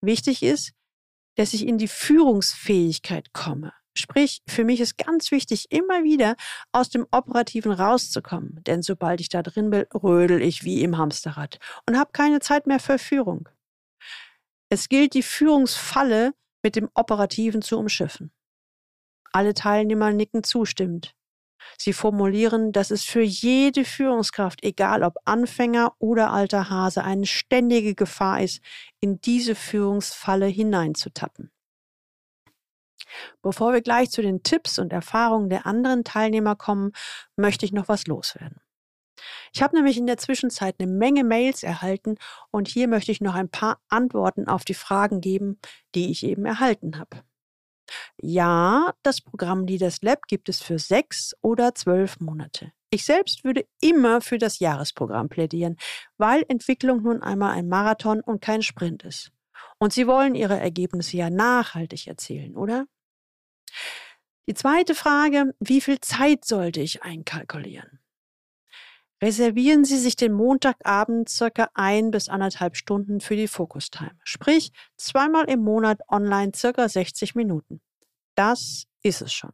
Wichtig 0.00 0.42
ist, 0.42 0.72
dass 1.38 1.54
ich 1.54 1.66
in 1.66 1.78
die 1.78 1.88
Führungsfähigkeit 1.88 3.32
komme. 3.32 3.72
Sprich, 3.96 4.42
für 4.48 4.64
mich 4.64 4.80
ist 4.80 4.98
ganz 4.98 5.30
wichtig, 5.30 5.66
immer 5.70 6.02
wieder 6.02 6.34
aus 6.72 6.90
dem 6.90 7.06
Operativen 7.12 7.70
rauszukommen. 7.70 8.60
Denn 8.64 8.82
sobald 8.82 9.20
ich 9.20 9.28
da 9.28 9.42
drin 9.42 9.70
bin, 9.70 9.86
rödel 9.94 10.42
ich 10.42 10.64
wie 10.64 10.82
im 10.82 10.98
Hamsterrad 10.98 11.58
und 11.86 11.96
habe 11.96 12.10
keine 12.12 12.40
Zeit 12.40 12.66
mehr 12.66 12.80
für 12.80 12.98
Führung. 12.98 13.48
Es 14.68 14.88
gilt, 14.88 15.14
die 15.14 15.22
Führungsfalle 15.22 16.34
mit 16.64 16.74
dem 16.74 16.90
Operativen 16.94 17.62
zu 17.62 17.78
umschiffen. 17.78 18.32
Alle 19.32 19.54
Teilnehmer 19.54 20.12
nicken 20.12 20.42
zustimmend. 20.42 21.14
Sie 21.76 21.92
formulieren, 21.92 22.72
dass 22.72 22.90
es 22.90 23.04
für 23.04 23.22
jede 23.22 23.84
Führungskraft, 23.84 24.62
egal 24.62 25.02
ob 25.02 25.16
Anfänger 25.24 25.94
oder 25.98 26.32
alter 26.32 26.70
Hase, 26.70 27.04
eine 27.04 27.26
ständige 27.26 27.94
Gefahr 27.94 28.42
ist, 28.42 28.62
in 29.00 29.20
diese 29.20 29.54
Führungsfalle 29.54 30.46
hineinzutappen. 30.46 31.50
Bevor 33.42 33.72
wir 33.72 33.80
gleich 33.80 34.10
zu 34.10 34.22
den 34.22 34.42
Tipps 34.42 34.78
und 34.78 34.92
Erfahrungen 34.92 35.48
der 35.48 35.66
anderen 35.66 36.04
Teilnehmer 36.04 36.56
kommen, 36.56 36.92
möchte 37.36 37.64
ich 37.64 37.72
noch 37.72 37.88
was 37.88 38.06
loswerden. 38.06 38.60
Ich 39.52 39.62
habe 39.62 39.76
nämlich 39.76 39.96
in 39.96 40.06
der 40.06 40.18
Zwischenzeit 40.18 40.76
eine 40.78 40.90
Menge 40.90 41.24
Mails 41.24 41.62
erhalten 41.62 42.16
und 42.50 42.68
hier 42.68 42.88
möchte 42.88 43.12
ich 43.12 43.20
noch 43.20 43.34
ein 43.34 43.48
paar 43.48 43.80
Antworten 43.88 44.46
auf 44.46 44.64
die 44.64 44.74
Fragen 44.74 45.20
geben, 45.20 45.58
die 45.94 46.10
ich 46.10 46.24
eben 46.24 46.44
erhalten 46.44 46.98
habe. 46.98 47.24
Ja, 48.20 48.92
das 49.02 49.20
Programm 49.20 49.66
Leaders 49.66 50.02
Lab 50.02 50.26
gibt 50.26 50.48
es 50.48 50.62
für 50.62 50.78
sechs 50.78 51.34
oder 51.42 51.74
zwölf 51.74 52.20
Monate. 52.20 52.72
Ich 52.90 53.04
selbst 53.04 53.44
würde 53.44 53.66
immer 53.80 54.20
für 54.20 54.38
das 54.38 54.60
Jahresprogramm 54.60 55.28
plädieren, 55.28 55.76
weil 56.16 56.44
Entwicklung 56.48 57.02
nun 57.02 57.22
einmal 57.22 57.52
ein 57.52 57.68
Marathon 57.68 58.20
und 58.20 58.40
kein 58.40 58.62
Sprint 58.62 59.02
ist. 59.02 59.30
Und 59.78 59.92
Sie 59.92 60.06
wollen 60.06 60.34
Ihre 60.34 60.58
Ergebnisse 60.58 61.16
ja 61.16 61.30
nachhaltig 61.30 62.06
erzielen, 62.06 62.56
oder? 62.56 62.86
Die 64.48 64.54
zweite 64.54 64.94
Frage, 64.94 65.54
wie 65.60 65.82
viel 65.82 66.00
Zeit 66.00 66.44
sollte 66.46 66.80
ich 66.80 67.02
einkalkulieren? 67.02 67.97
Reservieren 69.20 69.84
Sie 69.84 69.98
sich 69.98 70.14
den 70.14 70.32
Montagabend 70.32 71.28
circa 71.28 71.68
ein 71.74 72.12
bis 72.12 72.28
anderthalb 72.28 72.76
Stunden 72.76 73.20
für 73.20 73.34
die 73.34 73.48
Focus 73.48 73.90
Time. 73.90 74.16
Sprich, 74.22 74.72
zweimal 74.96 75.50
im 75.50 75.60
Monat 75.60 76.00
online 76.08 76.52
circa 76.54 76.88
60 76.88 77.34
Minuten. 77.34 77.80
Das 78.36 78.84
ist 79.02 79.20
es 79.20 79.32
schon. 79.32 79.50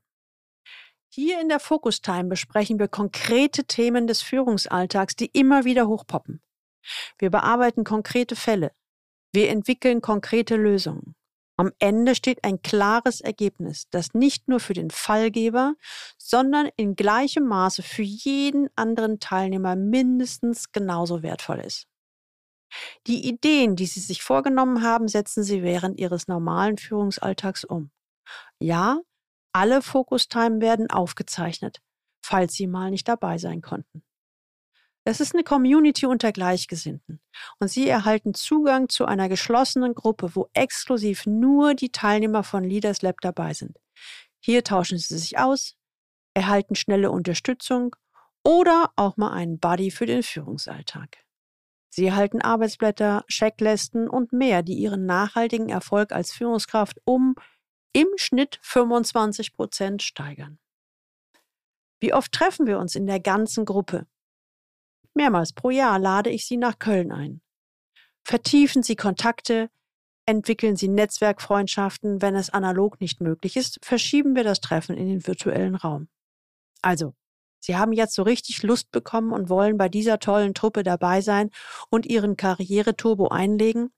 Hier 1.09 1.40
in 1.40 1.48
der 1.48 1.61
Focus 1.61 2.03
Time 2.03 2.24
besprechen 2.24 2.79
wir 2.79 2.88
konkrete 2.88 3.64
Themen 3.64 4.07
des 4.07 4.20
Führungsalltags, 4.20 5.16
die 5.16 5.31
immer 5.33 5.64
wieder 5.64 5.87
hochpoppen. 5.87 6.42
Wir 7.18 7.31
bearbeiten 7.31 7.85
konkrete 7.85 8.37
Fälle. 8.37 8.72
Wir 9.33 9.48
entwickeln 9.48 10.03
konkrete 10.03 10.57
Lösungen. 10.57 11.14
Am 11.57 11.71
Ende 11.79 12.17
steht 12.17 12.43
ein 12.43 12.62
klares 12.62 13.21
Ergebnis, 13.21 13.85
das 13.90 14.12
nicht 14.12 14.49
nur 14.49 14.59
für 14.59 14.73
den 14.73 14.90
Fallgeber, 14.90 15.75
sondern 16.19 16.69
in 16.77 16.97
gleichem 16.97 17.47
Maße 17.47 17.83
für 17.83 18.03
jeden 18.03 18.69
anderen 18.75 19.21
Teilnehmer 19.21 19.77
mindestens 19.77 20.73
genauso 20.73 21.23
wertvoll 21.23 21.61
ist. 21.61 21.87
Die 23.07 23.29
Ideen, 23.29 23.77
die 23.77 23.87
Sie 23.87 24.01
sich 24.01 24.23
vorgenommen 24.23 24.83
haben, 24.83 25.07
setzen 25.07 25.45
Sie 25.45 25.62
während 25.62 26.01
Ihres 26.01 26.27
normalen 26.27 26.77
Führungsalltags 26.77 27.64
um. 27.64 27.93
Ja, 28.59 29.01
alle 29.53 29.81
Focus-Time 29.81 30.61
werden 30.61 30.90
aufgezeichnet, 30.90 31.81
falls 32.25 32.55
Sie 32.55 32.67
mal 32.67 32.90
nicht 32.90 33.07
dabei 33.07 33.38
sein 33.38 33.62
konnten. 33.62 34.03
Es 35.07 35.21
ist 35.21 35.35
eine 35.35 35.45
Community 35.45 36.07
unter 36.07 36.33
Gleichgesinnten 36.33 37.21
und 37.59 37.69
Sie 37.69 37.87
erhalten 37.87 38.33
Zugang 38.33 38.88
zu 38.88 39.05
einer 39.05 39.29
geschlossenen 39.29 39.95
Gruppe, 39.95 40.35
wo 40.35 40.49
exklusiv 40.55 41.27
nur 41.27 41.75
die 41.75 41.90
Teilnehmer 41.90 42.43
von 42.43 42.64
Leaders 42.64 43.03
Lab 43.03 43.21
dabei 43.21 43.53
sind. 43.53 43.79
Hier 44.40 44.64
tauschen 44.64 44.97
Sie 44.97 45.19
sich 45.19 45.38
aus, 45.38 45.77
erhalten 46.33 46.75
schnelle 46.75 47.11
Unterstützung 47.11 47.95
oder 48.45 48.93
auch 48.97 49.19
mal 49.19 49.33
einen 49.33 49.59
Buddy 49.59 49.90
für 49.90 50.07
den 50.07 50.23
Führungsalltag. 50.23 51.19
Sie 51.90 52.07
erhalten 52.07 52.40
Arbeitsblätter, 52.40 53.25
Checklisten 53.29 54.09
und 54.09 54.33
mehr, 54.33 54.62
die 54.62 54.75
Ihren 54.75 55.05
nachhaltigen 55.05 55.69
Erfolg 55.69 56.12
als 56.12 56.33
Führungskraft 56.33 56.99
um 57.05 57.35
im 57.93 58.09
Schnitt 58.17 58.59
25 58.62 59.53
Prozent 59.53 60.03
steigern. 60.03 60.59
Wie 62.01 62.12
oft 62.14 62.33
treffen 62.33 62.67
wir 62.67 62.79
uns 62.79 62.97
in 62.97 63.07
der 63.07 63.21
ganzen 63.21 63.64
Gruppe? 63.64 64.07
Mehrmals 65.14 65.53
pro 65.53 65.70
Jahr 65.70 65.98
lade 65.98 66.31
ich 66.31 66.46
Sie 66.46 66.57
nach 66.57 66.79
Köln 66.79 67.12
ein. 67.12 67.40
Vertiefen 68.24 68.83
Sie 68.83 68.96
Kontakte, 68.96 69.70
entwickeln 70.27 70.77
Sie 70.77 70.88
Netzwerkfreundschaften. 70.88 72.20
Wenn 72.20 72.35
es 72.35 72.50
analog 72.50 73.00
nicht 73.00 73.20
möglich 73.20 73.57
ist, 73.57 73.79
verschieben 73.83 74.35
wir 74.35 74.44
das 74.44 74.61
Treffen 74.61 74.96
in 74.96 75.09
den 75.09 75.27
virtuellen 75.27 75.77
Raum. 75.77 76.09
Also, 76.83 77.14
Sie 77.61 77.77
haben 77.77 77.92
jetzt 77.94 78.14
so 78.14 78.22
richtig 78.22 78.62
Lust 78.62 78.90
bekommen 78.90 79.33
und 79.33 79.48
wollen 79.48 79.79
bei 79.79 79.88
dieser 79.88 80.18
tollen 80.18 80.53
Truppe 80.53 80.83
dabei 80.83 81.22
sein 81.22 81.48
und 81.88 82.05
Ihren 82.05 82.37
Karriereturbo 82.37 83.29
einlegen? 83.29 83.90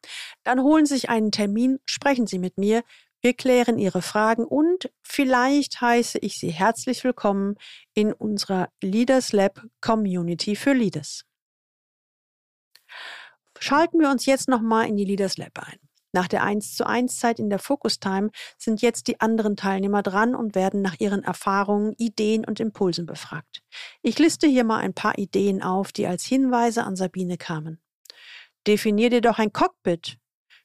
Dann 0.44 0.61
holen 0.62 0.87
Sie 0.87 0.94
sich 0.94 1.09
einen 1.09 1.33
Termin, 1.33 1.81
sprechen 1.85 2.29
Sie 2.29 2.38
mit 2.38 2.59
mir. 2.59 2.85
Wir 3.22 3.35
klären 3.35 3.79
Ihre 3.79 4.02
Fragen 4.02 4.44
und 4.44 4.90
vielleicht 5.02 5.81
heiße 5.81 6.18
ich 6.18 6.38
Sie 6.38 6.50
herzlich 6.50 7.02
willkommen 7.02 7.57
in 7.94 8.12
unserer 8.12 8.68
Leaders 8.83 9.33
Lab 9.33 9.62
Community 9.81 10.55
für 10.55 10.74
Leaders. 10.74 11.24
Schalten 13.59 13.98
wir 13.98 14.11
uns 14.11 14.26
jetzt 14.26 14.48
nochmal 14.48 14.87
in 14.87 14.96
die 14.96 15.05
Leaders 15.05 15.38
Lab 15.38 15.59
ein. 15.59 15.79
Nach 16.12 16.29
der 16.29 16.44
1 16.44 16.76
zu 16.76 16.87
1 16.87 17.18
Zeit 17.18 17.38
in 17.38 17.50
der 17.50 17.59
Focus 17.59 17.98
Time 17.98 18.31
sind 18.59 18.81
jetzt 18.81 19.09
die 19.09 19.20
anderen 19.20 19.57
Teilnehmer 19.57 20.02
dran 20.02 20.35
und 20.35 20.55
werden 20.55 20.83
nach 20.83 20.96
ihren 20.98 21.24
Erfahrungen, 21.24 21.94
Ideen 21.98 22.44
und 22.44 22.61
Impulsen 22.61 23.07
befragt. 23.07 23.62
Ich 24.02 24.18
liste 24.18 24.46
hier 24.46 24.64
mal 24.64 24.79
ein 24.79 24.94
paar 24.94 25.18
Ideen 25.18 25.62
auf, 25.62 25.92
die 25.92 26.07
als 26.07 26.24
Hinweise 26.24 26.85
an 26.85 26.96
Sabine 26.96 27.38
kamen. 27.38 27.81
Definier 28.66 29.11
dir 29.11 29.20
doch 29.20 29.38
ein 29.38 29.52
Cockpit, 29.52 30.18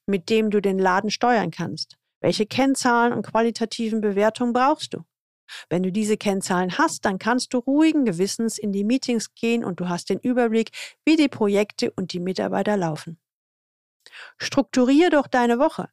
mit 0.05 0.29
dem 0.29 0.51
du 0.51 0.61
den 0.61 0.79
Laden 0.79 1.09
steuern 1.09 1.51
kannst. 1.51 1.97
Welche 2.21 2.45
Kennzahlen 2.45 3.13
und 3.13 3.25
qualitativen 3.25 3.99
Bewertungen 3.99 4.53
brauchst 4.53 4.93
du? 4.93 5.03
Wenn 5.69 5.83
du 5.83 5.91
diese 5.91 6.17
Kennzahlen 6.17 6.77
hast, 6.77 7.03
dann 7.03 7.19
kannst 7.19 7.53
du 7.53 7.57
ruhigen 7.57 8.05
Gewissens 8.05 8.57
in 8.57 8.71
die 8.71 8.85
Meetings 8.85 9.33
gehen 9.33 9.65
und 9.65 9.79
du 9.79 9.89
hast 9.89 10.09
den 10.09 10.19
Überblick, 10.19 10.71
wie 11.03 11.17
die 11.17 11.27
Projekte 11.27 11.91
und 11.91 12.13
die 12.13 12.19
Mitarbeiter 12.19 12.77
laufen. 12.77 13.19
Strukturier 14.37 15.09
doch 15.09 15.27
deine 15.27 15.59
Woche. 15.59 15.89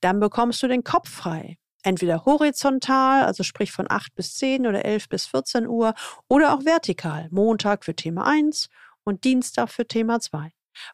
Dann 0.00 0.20
bekommst 0.20 0.62
du 0.62 0.68
den 0.68 0.84
Kopf 0.84 1.10
frei. 1.10 1.58
Entweder 1.82 2.24
horizontal, 2.26 3.24
also 3.24 3.42
sprich 3.42 3.72
von 3.72 3.86
8 3.88 4.14
bis 4.14 4.34
10 4.36 4.66
oder 4.66 4.84
11 4.84 5.08
bis 5.08 5.26
14 5.26 5.66
Uhr, 5.66 5.94
oder 6.28 6.54
auch 6.54 6.64
vertikal, 6.64 7.28
Montag 7.30 7.84
für 7.84 7.94
Thema 7.94 8.26
1 8.26 8.68
und 9.04 9.24
Dienstag 9.24 9.70
für 9.70 9.86
Thema 9.86 10.20
2. 10.20 10.52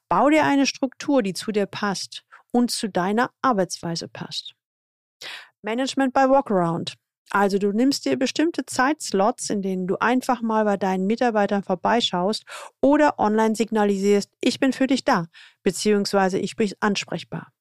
Bau 0.08 0.30
dir 0.30 0.44
eine 0.44 0.66
Struktur, 0.66 1.22
die 1.22 1.34
zu 1.34 1.50
dir 1.50 1.66
passt 1.66 2.25
und 2.56 2.70
zu 2.70 2.88
deiner 2.88 3.30
Arbeitsweise 3.42 4.08
passt. 4.08 4.54
Management 5.60 6.14
by 6.14 6.20
Walkaround. 6.20 6.94
Also 7.30 7.58
du 7.58 7.72
nimmst 7.72 8.06
dir 8.06 8.16
bestimmte 8.16 8.64
Zeitslots, 8.64 9.50
in 9.50 9.60
denen 9.60 9.86
du 9.86 9.96
einfach 9.98 10.40
mal 10.40 10.64
bei 10.64 10.78
deinen 10.78 11.06
Mitarbeitern 11.06 11.62
vorbeischaust 11.62 12.44
oder 12.80 13.18
online 13.18 13.54
signalisierst, 13.54 14.30
ich 14.40 14.58
bin 14.58 14.72
für 14.72 14.86
dich 14.86 15.04
da, 15.04 15.26
beziehungsweise 15.62 16.38
ich 16.38 16.56
bin 16.56 16.72
ansprechbar. 16.80 17.52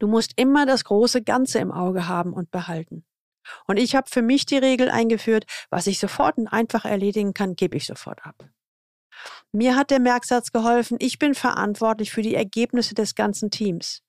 Du 0.00 0.08
musst 0.08 0.32
immer 0.36 0.66
das 0.66 0.84
große 0.84 1.22
Ganze 1.22 1.60
im 1.60 1.70
Auge 1.70 2.08
haben 2.08 2.32
und 2.32 2.50
behalten. 2.50 3.04
Und 3.66 3.76
ich 3.76 3.94
habe 3.94 4.10
für 4.10 4.22
mich 4.22 4.44
die 4.44 4.58
Regel 4.58 4.90
eingeführt, 4.90 5.44
was 5.70 5.86
ich 5.86 6.00
sofort 6.00 6.36
und 6.36 6.48
einfach 6.48 6.84
erledigen 6.84 7.32
kann, 7.32 7.54
gebe 7.54 7.76
ich 7.76 7.86
sofort 7.86 8.24
ab. 8.26 8.48
Mir 9.52 9.76
hat 9.76 9.90
der 9.90 10.00
Merksatz 10.00 10.52
geholfen, 10.52 10.98
ich 11.00 11.18
bin 11.18 11.34
verantwortlich 11.34 12.12
für 12.12 12.22
die 12.22 12.34
Ergebnisse 12.34 12.94
des 12.94 13.14
ganzen 13.14 13.50
Teams. 13.50 14.02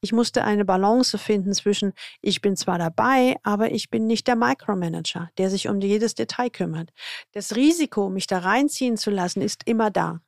Ich 0.00 0.12
musste 0.12 0.44
eine 0.44 0.64
Balance 0.64 1.16
finden 1.18 1.54
zwischen, 1.54 1.92
ich 2.20 2.40
bin 2.40 2.56
zwar 2.56 2.78
dabei, 2.78 3.36
aber 3.42 3.72
ich 3.72 3.90
bin 3.90 4.06
nicht 4.06 4.26
der 4.26 4.36
Micromanager, 4.36 5.30
der 5.38 5.50
sich 5.50 5.68
um 5.68 5.80
jedes 5.80 6.14
Detail 6.14 6.50
kümmert. 6.50 6.90
Das 7.32 7.56
Risiko, 7.56 8.10
mich 8.10 8.26
da 8.26 8.38
reinziehen 8.38 8.96
zu 8.96 9.10
lassen, 9.10 9.40
ist 9.40 9.62
immer 9.66 9.90
da. 9.90 10.20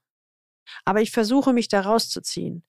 Aber 0.85 1.03
ich 1.03 1.11
versuche, 1.11 1.53
mich 1.53 1.69
da 1.69 1.83
rauszuziehen 1.83 2.65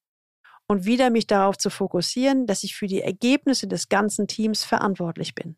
und 0.68 0.86
wieder 0.86 1.10
mich 1.10 1.28
darauf 1.28 1.58
zu 1.58 1.70
fokussieren, 1.70 2.46
dass 2.46 2.64
ich 2.64 2.76
für 2.76 2.88
die 2.88 3.02
Ergebnisse 3.02 3.68
des 3.68 3.90
ganzen 3.90 4.28
Teams 4.28 4.64
verantwortlich 4.64 5.36
bin. 5.36 5.58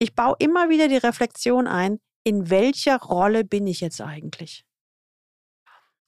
Ich 0.00 0.14
baue 0.14 0.36
immer 0.38 0.68
wieder 0.68 0.88
die 0.88 0.96
Reflexion 0.96 1.66
ein, 1.66 2.00
in 2.28 2.50
welcher 2.50 2.98
Rolle 3.00 3.42
bin 3.42 3.66
ich 3.66 3.80
jetzt 3.80 4.02
eigentlich? 4.02 4.66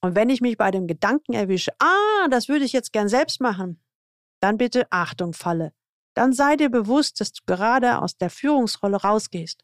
Und 0.01 0.15
wenn 0.15 0.29
ich 0.29 0.39
mich 0.39 0.55
bei 0.55 0.69
dem 0.69 0.85
Gedanken 0.85 1.33
erwische, 1.33 1.71
ah, 1.79 2.27
das 2.29 2.47
würde 2.47 2.63
ich 2.63 2.73
jetzt 2.73 2.93
gern 2.93 3.09
selbst 3.09 3.41
machen, 3.41 3.81
dann 4.39 4.57
bitte 4.57 4.85
Achtung, 4.91 5.33
Falle. 5.33 5.73
Dann 6.13 6.31
sei 6.31 6.57
dir 6.57 6.69
bewusst, 6.69 7.19
dass 7.21 7.33
du 7.33 7.41
gerade 7.47 8.03
aus 8.03 8.17
der 8.17 8.29
Führungsrolle 8.29 8.97
rausgehst. 8.97 9.63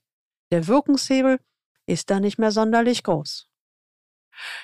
Der 0.52 0.66
Wirkungshebel 0.66 1.40
ist 1.86 2.10
da 2.10 2.20
nicht 2.20 2.40
mehr 2.40 2.52
sonderlich 2.52 3.04
groß. 3.04 3.48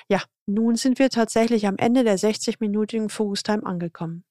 Ja, 0.08 0.20
nun 0.46 0.74
sind 0.74 0.98
wir 0.98 1.10
tatsächlich 1.10 1.68
am 1.68 1.76
Ende 1.76 2.02
der 2.02 2.18
60-minütigen 2.18 3.08
Focus-Time 3.08 3.64
angekommen. 3.64 4.24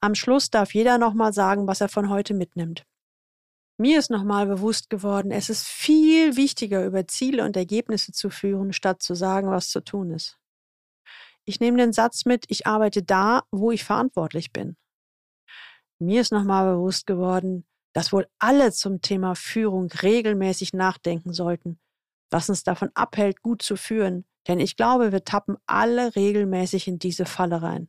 Am 0.00 0.14
Schluss 0.14 0.50
darf 0.50 0.74
jeder 0.74 0.98
nochmal 0.98 1.32
sagen, 1.32 1.66
was 1.66 1.80
er 1.80 1.88
von 1.88 2.08
heute 2.08 2.34
mitnimmt. 2.34 2.86
Mir 3.80 3.98
ist 3.98 4.10
nochmal 4.10 4.46
bewusst 4.46 4.90
geworden, 4.90 5.30
es 5.30 5.48
ist 5.48 5.66
viel 5.66 6.36
wichtiger, 6.36 6.84
über 6.84 7.06
Ziele 7.06 7.46
und 7.46 7.56
Ergebnisse 7.56 8.12
zu 8.12 8.28
führen, 8.28 8.74
statt 8.74 9.02
zu 9.02 9.14
sagen, 9.14 9.50
was 9.50 9.70
zu 9.70 9.80
tun 9.80 10.10
ist. 10.10 10.38
Ich 11.46 11.60
nehme 11.60 11.78
den 11.78 11.94
Satz 11.94 12.26
mit, 12.26 12.44
ich 12.48 12.66
arbeite 12.66 13.02
da, 13.02 13.44
wo 13.50 13.70
ich 13.70 13.82
verantwortlich 13.82 14.52
bin. 14.52 14.76
Mir 15.98 16.20
ist 16.20 16.30
nochmal 16.30 16.74
bewusst 16.74 17.06
geworden, 17.06 17.66
dass 17.94 18.12
wohl 18.12 18.26
alle 18.38 18.70
zum 18.70 19.00
Thema 19.00 19.34
Führung 19.34 19.90
regelmäßig 19.90 20.74
nachdenken 20.74 21.32
sollten, 21.32 21.80
was 22.28 22.50
uns 22.50 22.62
davon 22.62 22.90
abhält, 22.92 23.40
gut 23.40 23.62
zu 23.62 23.76
führen. 23.76 24.26
Denn 24.46 24.60
ich 24.60 24.76
glaube, 24.76 25.10
wir 25.10 25.24
tappen 25.24 25.56
alle 25.64 26.14
regelmäßig 26.16 26.86
in 26.86 26.98
diese 26.98 27.24
Falle 27.24 27.62
rein. 27.62 27.88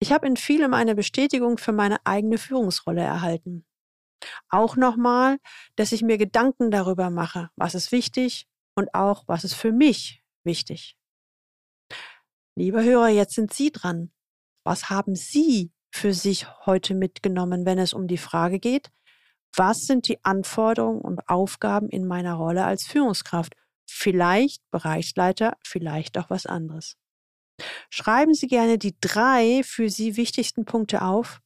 Ich 0.00 0.10
habe 0.10 0.26
in 0.26 0.36
vielem 0.36 0.74
eine 0.74 0.96
Bestätigung 0.96 1.56
für 1.56 1.70
meine 1.70 2.04
eigene 2.04 2.38
Führungsrolle 2.38 3.02
erhalten. 3.02 3.64
Auch 4.48 4.76
nochmal, 4.76 5.38
dass 5.76 5.92
ich 5.92 6.02
mir 6.02 6.18
Gedanken 6.18 6.70
darüber 6.70 7.10
mache, 7.10 7.50
was 7.56 7.74
ist 7.74 7.92
wichtig 7.92 8.46
und 8.74 8.94
auch, 8.94 9.24
was 9.26 9.44
ist 9.44 9.54
für 9.54 9.72
mich 9.72 10.22
wichtig. 10.44 10.96
Lieber 12.54 12.82
Hörer, 12.82 13.08
jetzt 13.08 13.34
sind 13.34 13.52
Sie 13.52 13.70
dran. 13.70 14.12
Was 14.64 14.90
haben 14.90 15.16
Sie 15.16 15.72
für 15.90 16.14
sich 16.14 16.46
heute 16.66 16.94
mitgenommen, 16.94 17.66
wenn 17.66 17.78
es 17.78 17.92
um 17.92 18.06
die 18.06 18.18
Frage 18.18 18.58
geht, 18.58 18.90
was 19.54 19.82
sind 19.82 20.08
die 20.08 20.24
Anforderungen 20.24 21.02
und 21.02 21.28
Aufgaben 21.28 21.88
in 21.88 22.06
meiner 22.06 22.34
Rolle 22.34 22.64
als 22.64 22.86
Führungskraft? 22.86 23.54
Vielleicht 23.86 24.62
Bereichsleiter, 24.70 25.56
vielleicht 25.62 26.16
auch 26.16 26.30
was 26.30 26.46
anderes. 26.46 26.96
Schreiben 27.90 28.32
Sie 28.32 28.46
gerne 28.46 28.78
die 28.78 28.96
drei 29.00 29.62
für 29.62 29.90
Sie 29.90 30.16
wichtigsten 30.16 30.64
Punkte 30.64 31.02
auf 31.02 31.40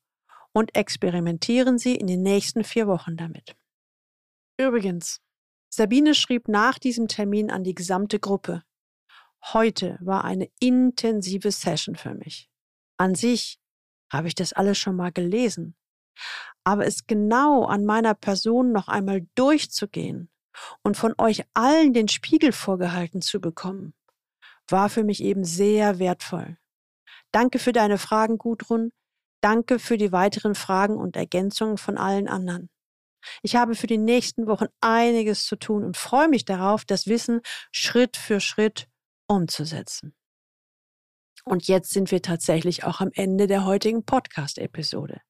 und 0.56 0.74
experimentieren 0.74 1.76
Sie 1.76 1.96
in 1.96 2.06
den 2.06 2.22
nächsten 2.22 2.64
vier 2.64 2.86
Wochen 2.86 3.18
damit. 3.18 3.54
Übrigens, 4.58 5.20
Sabine 5.68 6.14
schrieb 6.14 6.48
nach 6.48 6.78
diesem 6.78 7.08
Termin 7.08 7.50
an 7.50 7.62
die 7.62 7.74
gesamte 7.74 8.18
Gruppe. 8.18 8.62
Heute 9.52 9.98
war 10.00 10.24
eine 10.24 10.48
intensive 10.58 11.50
Session 11.50 11.94
für 11.94 12.14
mich. 12.14 12.48
An 12.96 13.14
sich 13.14 13.60
habe 14.10 14.28
ich 14.28 14.34
das 14.34 14.54
alles 14.54 14.78
schon 14.78 14.96
mal 14.96 15.12
gelesen. 15.12 15.76
Aber 16.64 16.86
es 16.86 17.06
genau 17.06 17.66
an 17.66 17.84
meiner 17.84 18.14
Person 18.14 18.72
noch 18.72 18.88
einmal 18.88 19.26
durchzugehen 19.34 20.30
und 20.82 20.96
von 20.96 21.12
euch 21.18 21.44
allen 21.52 21.92
den 21.92 22.08
Spiegel 22.08 22.52
vorgehalten 22.52 23.20
zu 23.20 23.42
bekommen, 23.42 23.92
war 24.68 24.88
für 24.88 25.04
mich 25.04 25.22
eben 25.22 25.44
sehr 25.44 25.98
wertvoll. 25.98 26.56
Danke 27.30 27.58
für 27.58 27.72
deine 27.72 27.98
Fragen, 27.98 28.38
Gudrun. 28.38 28.90
Danke 29.40 29.78
für 29.78 29.96
die 29.96 30.12
weiteren 30.12 30.54
Fragen 30.54 30.96
und 30.96 31.16
Ergänzungen 31.16 31.78
von 31.78 31.98
allen 31.98 32.28
anderen. 32.28 32.68
Ich 33.42 33.56
habe 33.56 33.74
für 33.74 33.86
die 33.86 33.98
nächsten 33.98 34.46
Wochen 34.46 34.66
einiges 34.80 35.44
zu 35.44 35.56
tun 35.56 35.84
und 35.84 35.96
freue 35.96 36.28
mich 36.28 36.44
darauf, 36.44 36.84
das 36.84 37.06
Wissen 37.06 37.40
Schritt 37.72 38.16
für 38.16 38.40
Schritt 38.40 38.88
umzusetzen. 39.26 40.14
Und 41.44 41.68
jetzt 41.68 41.90
sind 41.90 42.10
wir 42.10 42.22
tatsächlich 42.22 42.84
auch 42.84 43.00
am 43.00 43.10
Ende 43.14 43.46
der 43.46 43.64
heutigen 43.64 44.04
Podcast-Episode. 44.04 45.20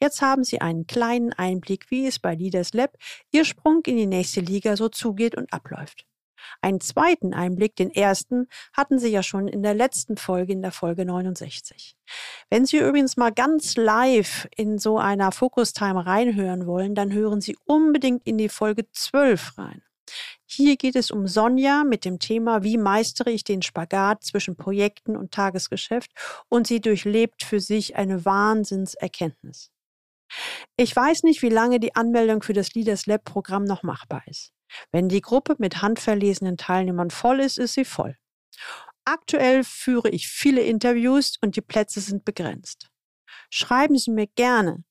Jetzt 0.00 0.22
haben 0.22 0.44
Sie 0.44 0.60
einen 0.60 0.86
kleinen 0.86 1.32
Einblick, 1.32 1.90
wie 1.90 2.06
es 2.06 2.18
bei 2.18 2.34
Leaders 2.34 2.72
Lab 2.72 2.96
Ihr 3.30 3.44
Sprung 3.44 3.82
in 3.86 3.96
die 3.96 4.06
nächste 4.06 4.40
Liga 4.40 4.76
so 4.76 4.88
zugeht 4.88 5.36
und 5.36 5.52
abläuft. 5.52 6.06
Einen 6.60 6.80
zweiten 6.80 7.34
Einblick, 7.34 7.76
den 7.76 7.90
ersten, 7.90 8.48
hatten 8.72 8.98
Sie 8.98 9.08
ja 9.08 9.22
schon 9.22 9.48
in 9.48 9.62
der 9.62 9.74
letzten 9.74 10.16
Folge, 10.16 10.52
in 10.52 10.62
der 10.62 10.72
Folge 10.72 11.04
69. 11.04 11.96
Wenn 12.50 12.66
Sie 12.66 12.78
übrigens 12.78 13.16
mal 13.16 13.32
ganz 13.32 13.76
live 13.76 14.48
in 14.56 14.78
so 14.78 14.98
einer 14.98 15.32
Focus 15.32 15.72
Time 15.72 16.04
reinhören 16.06 16.66
wollen, 16.66 16.94
dann 16.94 17.12
hören 17.12 17.40
Sie 17.40 17.56
unbedingt 17.64 18.26
in 18.26 18.38
die 18.38 18.48
Folge 18.48 18.90
12 18.90 19.58
rein. 19.58 19.82
Hier 20.46 20.76
geht 20.76 20.96
es 20.96 21.10
um 21.10 21.26
Sonja 21.26 21.84
mit 21.84 22.04
dem 22.04 22.18
Thema, 22.18 22.62
wie 22.62 22.76
meistere 22.76 23.30
ich 23.30 23.44
den 23.44 23.62
Spagat 23.62 24.22
zwischen 24.22 24.56
Projekten 24.56 25.16
und 25.16 25.32
Tagesgeschäft 25.32 26.10
und 26.48 26.66
sie 26.66 26.80
durchlebt 26.80 27.42
für 27.42 27.60
sich 27.60 27.96
eine 27.96 28.24
Wahnsinnserkenntnis. 28.24 29.70
Ich 30.76 30.94
weiß 30.94 31.22
nicht, 31.22 31.42
wie 31.42 31.48
lange 31.48 31.80
die 31.80 31.94
Anmeldung 31.94 32.42
für 32.42 32.52
das 32.52 32.74
Leaders 32.74 33.06
Lab 33.06 33.24
Programm 33.24 33.64
noch 33.64 33.82
machbar 33.82 34.22
ist. 34.26 34.53
Wenn 34.92 35.08
die 35.08 35.20
Gruppe 35.20 35.56
mit 35.58 35.82
handverlesenen 35.82 36.56
Teilnehmern 36.56 37.10
voll 37.10 37.40
ist, 37.40 37.58
ist 37.58 37.74
sie 37.74 37.84
voll. 37.84 38.16
Aktuell 39.04 39.64
führe 39.64 40.08
ich 40.08 40.28
viele 40.28 40.62
Interviews 40.62 41.34
und 41.40 41.56
die 41.56 41.60
Plätze 41.60 42.00
sind 42.00 42.24
begrenzt. 42.24 42.88
Schreiben 43.50 43.98
Sie 43.98 44.10
mir 44.10 44.26
gerne 44.26 44.82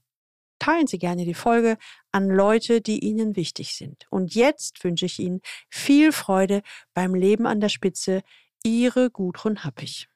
Teilen 0.61 0.87
Sie 0.87 0.99
gerne 0.99 1.25
die 1.25 1.35
Folge 1.35 1.79
an 2.13 2.29
Leute, 2.29 2.83
die 2.83 3.01
Ihnen 3.01 3.35
wichtig 3.35 3.75
sind. 3.75 4.07
Und 4.11 4.35
jetzt 4.35 4.85
wünsche 4.85 5.07
ich 5.07 5.19
Ihnen 5.19 5.41
viel 5.71 6.13
Freude 6.13 6.61
beim 6.95 7.15
Leben 7.15 7.47
an 7.47 7.61
der 7.61 7.71
Spitze. 7.71 8.21
Ihre 8.63 9.11
Gudrun 9.11 9.65
Happig. 9.65 10.07